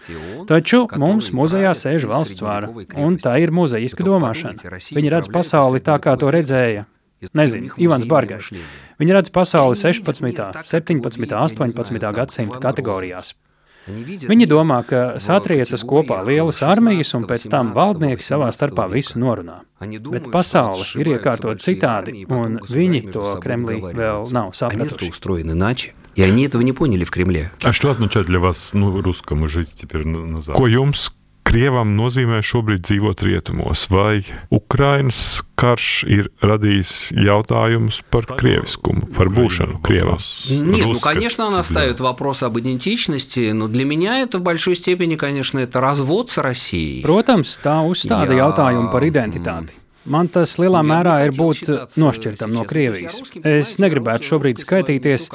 Taču 0.49 0.85
mums 1.01 1.31
muzejā 1.37 1.75
sēž 1.79 2.09
valsts 2.11 2.45
vāra, 2.45 2.73
un 3.01 3.21
tā 3.21 3.37
ir 3.43 3.55
muzejiska 3.55 4.07
domāšana. 4.07 4.75
Viņi 4.95 5.15
redz 5.17 5.33
pasauli 5.33 5.85
tā, 5.85 5.99
kā 6.03 6.17
to 6.21 6.33
redzēja. 6.35 6.89
Nezinu, 7.33 7.73
Ivans 7.81 8.05
Bargais. 8.09 8.51
Viņi 9.01 9.17
redz 9.17 9.31
pasauli 9.33 9.79
16., 9.81 10.61
17., 10.61 11.37
18. 11.41 12.13
gadsimta 12.19 12.61
kategorijās. 12.61 13.33
Viņi 13.90 14.46
domā, 14.46 14.84
ka 14.86 15.18
satriecas 15.24 15.82
kopā 15.88 16.20
lielas 16.28 16.62
armijas 16.62 17.16
un 17.18 17.26
pēc 17.30 17.48
tam 17.50 17.72
valdnieki 17.74 18.22
savā 18.22 18.52
starpā 18.54 18.86
visu 18.92 19.18
norunā. 19.22 19.64
Bet 20.12 20.30
pasaule 20.30 20.86
ir 21.00 21.16
iekārtot 21.16 21.64
citādi, 21.64 22.26
un 22.30 22.60
viņi 22.70 23.08
to 23.16 23.32
Kremlī 23.42 23.80
vēl 23.82 24.30
nav 24.36 24.54
sapratuši. 24.54 25.96
И 26.16 26.22
они 26.22 26.44
этого 26.44 26.62
не 26.64 26.74
поняли 26.74 27.06
в 27.06 27.12
Кремле. 27.12 27.50
А 27.64 27.72
что 27.72 27.92
означает 27.92 28.28
для 28.28 28.40
вас, 28.40 28.72
ну, 28.74 29.00
русскому 29.02 29.48
жить 29.48 29.74
теперь 29.74 30.06
на, 30.06 30.26
на 30.26 30.42
Западе? 30.42 30.62
Ko 30.62 30.68
jums 30.68 31.12
Krievam 31.54 31.96
nozīmē 31.98 32.44
šobrīd 32.46 32.84
dzīvot 32.86 33.24
rietumos, 33.26 33.88
vai 33.90 34.22
Ukrainas 34.54 35.42
karš 35.58 35.88
ir 36.06 36.28
radījis 36.46 36.92
jautājumus 37.26 38.04
par 38.14 38.28
krieviskumu, 38.30 39.08
par 39.18 39.32
būšanu 39.34 39.80
Krievам? 39.82 40.22
Нет, 40.50 40.86
ну, 40.86 41.00
конечно, 41.00 41.48
она 41.48 41.64
ставит 41.64 42.00
вопрос 42.00 42.44
об 42.44 42.60
идентичности, 42.60 43.50
но 43.52 43.68
для 43.68 43.86
меня 43.86 44.20
это 44.20 44.38
в 44.38 44.44
большой 44.44 44.76
степени, 44.76 45.16
конечно, 45.16 45.58
это 45.58 45.82
развод 45.82 46.30
с 46.30 46.38
Россией. 46.38 47.02
Protams, 47.02 47.58
tā 47.64 47.82
uzstāda 47.82 48.38
jautājumu 48.38 48.92
par 48.92 49.02
identitāti. 49.02 49.74
Man 50.06 50.30
tas 50.32 50.56
lielā 50.62 50.80
mērā 50.86 51.16
ir 51.28 51.34
būt 51.36 51.98
nošķirtam 52.00 52.54
no 52.56 52.64
Krievijas. 52.66 53.20
Es 53.44 53.76
negribētu 53.82 54.32
šobrīd 54.32 54.62
skaitīties 54.62 55.28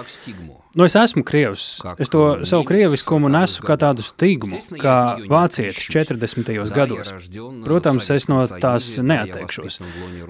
Nu, 0.73 0.83
es 0.85 0.93
esmu 0.95 1.23
krievs. 1.25 1.81
Es 1.97 2.11
to 2.13 2.45
savu 2.45 2.63
krieviskumu 2.69 3.29
nesu 3.33 3.63
kā 3.65 3.73
tādu 3.81 4.03
stigmu, 4.05 4.59
kā 4.77 5.17
vācietis 5.25 5.87
40. 5.89 6.51
gados. 6.75 7.09
Protams, 7.65 8.09
es 8.13 8.27
no 8.29 8.37
tās 8.61 8.91
neatteikšos. 9.01 9.79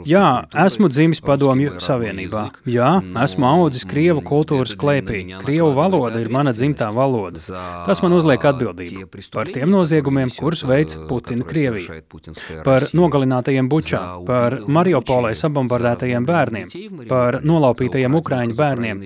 Jā, 0.08 0.28
esmu 0.64 0.88
dzimis 0.94 1.20
padomju 1.26 1.82
savienībā. 1.84 2.46
Jā, 2.72 2.92
esmu 3.26 3.50
audzis 3.50 3.84
krievu 3.90 4.24
kultūras 4.24 4.78
klēpī. 4.80 5.26
Krievu 5.44 5.74
valoda 5.76 6.24
ir 6.24 6.32
mana 6.32 6.56
dzimtā 6.56 6.88
valoda. 6.96 7.44
Tas 7.90 8.00
man 8.06 8.16
uzliek 8.16 8.48
atbildību 8.54 9.10
par 9.36 9.52
tiem 9.52 9.68
noziegumiem, 9.76 10.32
kurus 10.40 10.64
veic 10.64 10.96
Putina 11.12 11.44
Krievija. 11.52 12.00
Par 12.64 12.88
nogalinātajiem 12.96 13.68
bučā, 13.68 14.06
par 14.24 14.56
Mariupolē 14.72 15.36
sabombardētajiem 15.36 16.32
bērniem, 16.32 16.74
par 17.12 17.42
nolaupītajiem 17.44 18.20
ukraiņu 18.24 18.60
bērniem. 18.64 19.06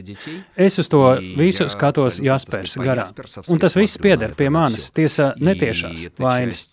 Es 0.54 0.78
uz 0.78 0.94
to 0.94 1.04
visu 1.38 1.68
skatos 1.72 2.20
Jaspers 2.24 2.78
garā. 2.82 3.06
Un 3.52 3.62
tas 3.62 3.76
viss 3.78 4.00
pieder 4.02 4.34
pie 4.38 4.50
manas, 4.54 4.90
tiesa 4.96 5.32
netiešās 5.42 6.08
vainas. 6.20 6.66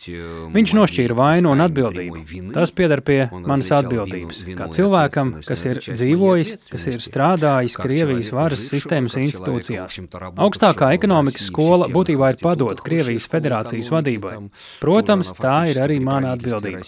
Viņš 0.55 0.75
nošķīra 0.79 1.17
vainu 1.17 1.53
un 1.55 1.65
atbildību. 1.65 2.53
Tas 2.55 2.73
pieder 2.75 3.03
pie 3.07 3.21
manas 3.33 3.71
atbildības. 3.75 4.43
Kā 4.59 4.69
cilvēkam, 4.75 5.35
kas 5.47 5.65
ir 5.69 5.83
dzīvojis, 5.87 6.55
kas 6.71 6.89
ir 6.91 7.01
strādājis 7.05 7.79
Krievijas 7.81 8.33
varas 8.35 8.65
sistēmas 8.71 9.17
institūcijās. 9.21 10.01
Augstākā 10.41 10.93
ekonomikas 10.97 11.49
skola 11.51 11.89
būtībā 11.93 12.33
ir 12.35 12.41
padota 12.43 12.85
Krievijas 12.87 13.29
federācijas 13.31 13.91
vadībai. 13.93 14.37
Protams, 14.83 15.33
tā 15.39 15.57
ir 15.73 15.81
arī 15.83 16.01
mana 16.05 16.35
atbildība. 16.37 16.83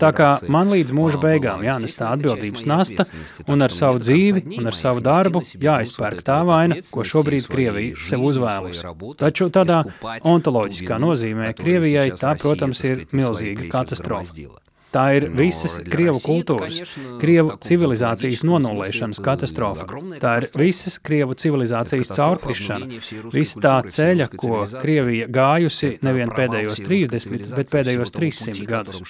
Tā 0.00 0.12
kā 0.16 0.30
man 0.52 0.72
līdz 0.74 0.94
mūža 0.96 1.20
beigām 1.22 1.64
jānes 1.66 1.98
tā 1.98 2.12
atbildības 2.16 2.66
nasta, 2.68 3.06
un 3.50 3.64
ar 3.66 3.74
savu 3.74 4.02
dzīvi 4.02 4.58
un 4.58 4.70
ar 4.70 4.76
savu 4.76 5.02
darbu 5.04 5.42
jāizpērk 5.62 6.24
tā 6.26 6.40
vaina, 6.46 6.80
ko 6.90 7.05
šobrīd 7.08 7.48
Krievija 7.52 8.04
sev 8.10 8.26
uzvēlus. 8.28 8.84
Taču 9.22 9.50
tādā 9.54 9.82
ontoloģiskā 10.26 11.00
nozīmē 11.02 11.54
Krievijai 11.56 12.12
tā, 12.18 12.36
protams, 12.40 12.84
ir 12.88 13.06
milzīga 13.16 13.70
katastrofa. 13.72 14.62
Tā 14.96 15.02
ir 15.18 15.26
visas 15.36 15.74
krievu 15.84 16.20
kultūras, 16.22 16.78
krievu 17.20 17.56
civilizācijas 17.66 18.44
nonulēšanas 18.46 19.20
katastrofa. 19.24 19.84
Tā 20.22 20.36
ir 20.40 20.46
visas 20.56 20.96
krievu 21.04 21.36
civilizācijas 21.36 22.12
caurkrišana, 22.16 22.88
visa 23.34 23.60
tā 23.60 23.74
ceļa, 23.96 24.30
ko 24.40 24.62
Krievija 24.78 25.28
gājusi 25.32 25.96
nevien 26.06 26.32
pēdējos 26.32 26.80
30, 26.86 27.52
bet 27.58 27.74
pēdējos 27.74 28.14
300 28.16 28.70
gadus. 28.70 29.02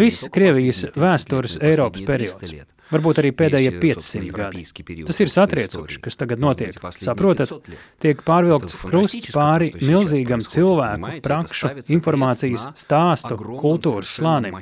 Viss 0.00 0.32
Krievijas 0.34 0.88
vēstures 0.96 1.60
Eiropas 1.70 2.08
periods. 2.08 2.56
Varbūt 2.88 3.20
arī 3.20 3.32
pēdējie 3.36 3.72
500 3.82 4.30
gadi. 4.32 4.62
Tas 5.08 5.18
ir 5.20 5.30
satriecoši, 5.32 6.00
kas 6.04 6.16
tagad 6.20 6.40
notiek. 6.40 6.76
Saprotat, 6.96 7.52
tiek 8.00 8.22
pārvilkts 8.24 8.76
krusts 8.80 9.28
pāri 9.34 9.70
milzīgam 9.76 10.40
cilvēku, 10.40 11.18
prakšu, 11.24 11.72
informācijas, 11.92 12.68
stāstu, 12.80 13.36
kultūras 13.60 14.14
slānim. 14.18 14.56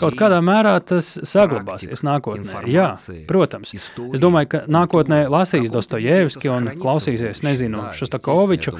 Kaut 0.00 0.16
kādā 0.18 0.40
mērā 0.44 0.76
tas 0.80 1.12
saglabāsies 1.28 2.04
nākotnē. 2.06 2.64
Jā, 2.72 2.88
protams. 3.28 3.74
Es 3.76 4.22
domāju, 4.22 4.52
ka 4.54 4.62
nākotnē 4.70 5.26
lasīs 5.32 5.72
Dostojevski 5.74 6.52
un 6.52 6.70
klausīsies, 6.80 7.44
nezinu, 7.44 7.90
Šostakoviču, 7.96 8.72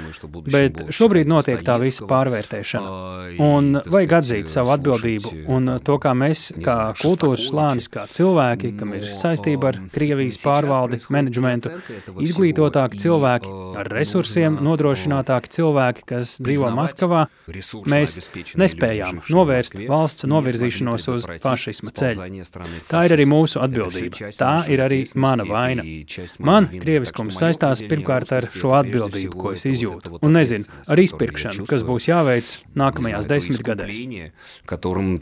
bet 0.49 0.87
šobrīd 0.97 1.29
notiek 1.29 1.61
tā 1.67 1.77
visa 1.83 2.09
pārvērtēšana. 2.09 2.97
Un 3.45 3.83
vajag 3.85 4.17
atzīt 4.23 4.53
savu 4.53 4.73
atbildību 4.77 5.35
un 5.53 5.77
to, 5.85 6.01
kā 6.01 6.17
mēs, 6.17 6.49
kā 6.65 6.79
kultūras 7.03 7.49
slānis, 7.51 7.91
kā 7.93 8.07
cilvēki, 8.11 8.46
cilvēki, 8.46 8.74
kam 8.80 8.94
ir 8.98 9.08
saistība 9.18 9.72
ar 9.72 9.80
Krievijas 9.92 10.40
pārvaldi, 10.44 11.00
menedžmentu, 11.14 11.74
izglītotāki 12.24 13.00
cilvēki, 13.02 13.52
ar 13.82 13.90
resursiem 13.92 14.60
nodrošinātāki 14.64 15.52
cilvēki, 15.58 16.06
kas 16.12 16.38
dzīvo 16.44 16.72
Maskavā, 16.76 17.26
mēs 17.92 18.18
nespējām 18.60 19.22
novērst 19.32 19.80
valsts 19.90 20.28
novirzīšanos 20.30 21.08
uz 21.16 21.28
fašisma 21.44 21.94
ceļu. 22.02 22.28
Tā 22.90 23.06
ir 23.08 23.16
arī 23.18 23.28
mūsu 23.30 23.62
atbildība. 23.64 24.32
Tā 24.38 24.54
ir 24.72 24.84
arī 24.86 25.02
mana 25.16 25.46
vaina. 25.48 25.86
Man 26.40 26.70
krieviskums 26.72 27.40
saistās 27.42 27.84
pirmkārt 27.90 28.32
ar 28.36 28.48
šo 28.52 28.76
atbildību, 28.80 29.36
ko 29.38 29.56
es 29.58 29.66
izjūtu, 29.70 30.20
un 30.22 30.38
nezinu, 30.38 30.68
ar 30.92 31.02
izpirkšanu, 31.02 31.66
kas 31.70 31.86
būs 31.88 32.10
jāveic 32.12 32.56
nākamajās 32.78 33.30
desmitgadēs. 33.30 34.02
которым 34.66 35.20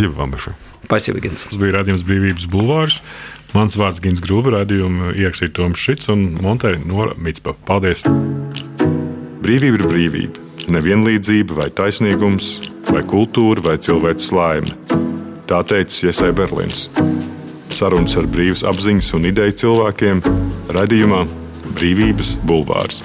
Es 0.00 0.06
jau 0.06 0.14
Vambašu. 0.16 0.54
Pasīvi, 0.88 1.20
Gins. 1.20 1.42
Tas 1.44 1.58
bija 1.60 1.74
radījums 1.74 2.00
Brīvības 2.08 2.46
bulvārs. 2.48 3.02
Mans 3.52 3.74
vārds 3.76 4.00
Gins 4.00 4.22
Grūba, 4.24 4.54
radījumu 4.54 5.10
ierakstīja 5.12 5.52
Toms 5.58 5.76
Šits 5.76 6.08
un 6.08 6.22
Montei 6.40 6.78
Nora 6.88 7.12
Mitspa. 7.20 7.52
Paldies! 7.68 8.00
Brīvība 9.44 9.76
ir 9.76 9.84
brīvība, 9.84 10.46
nevienlīdzība 10.72 11.58
vai 11.58 11.68
taisnīgums, 11.68 12.48
vai 12.88 13.04
kultūra 13.12 13.66
vai 13.66 13.76
cilvēks 13.76 14.30
laime. 14.32 14.72
Tā 15.50 15.60
teica 15.68 16.08
Iesai 16.08 16.32
Berlīns. 16.32 16.86
Sarunas 17.68 18.16
ar 18.16 18.30
brīvas 18.32 18.64
apziņas 18.72 19.12
un 19.20 19.28
ideju 19.34 19.58
cilvēkiem 19.66 20.24
radījumā 20.78 21.26
Brīvības 21.76 22.38
bulvārs. 22.48 23.04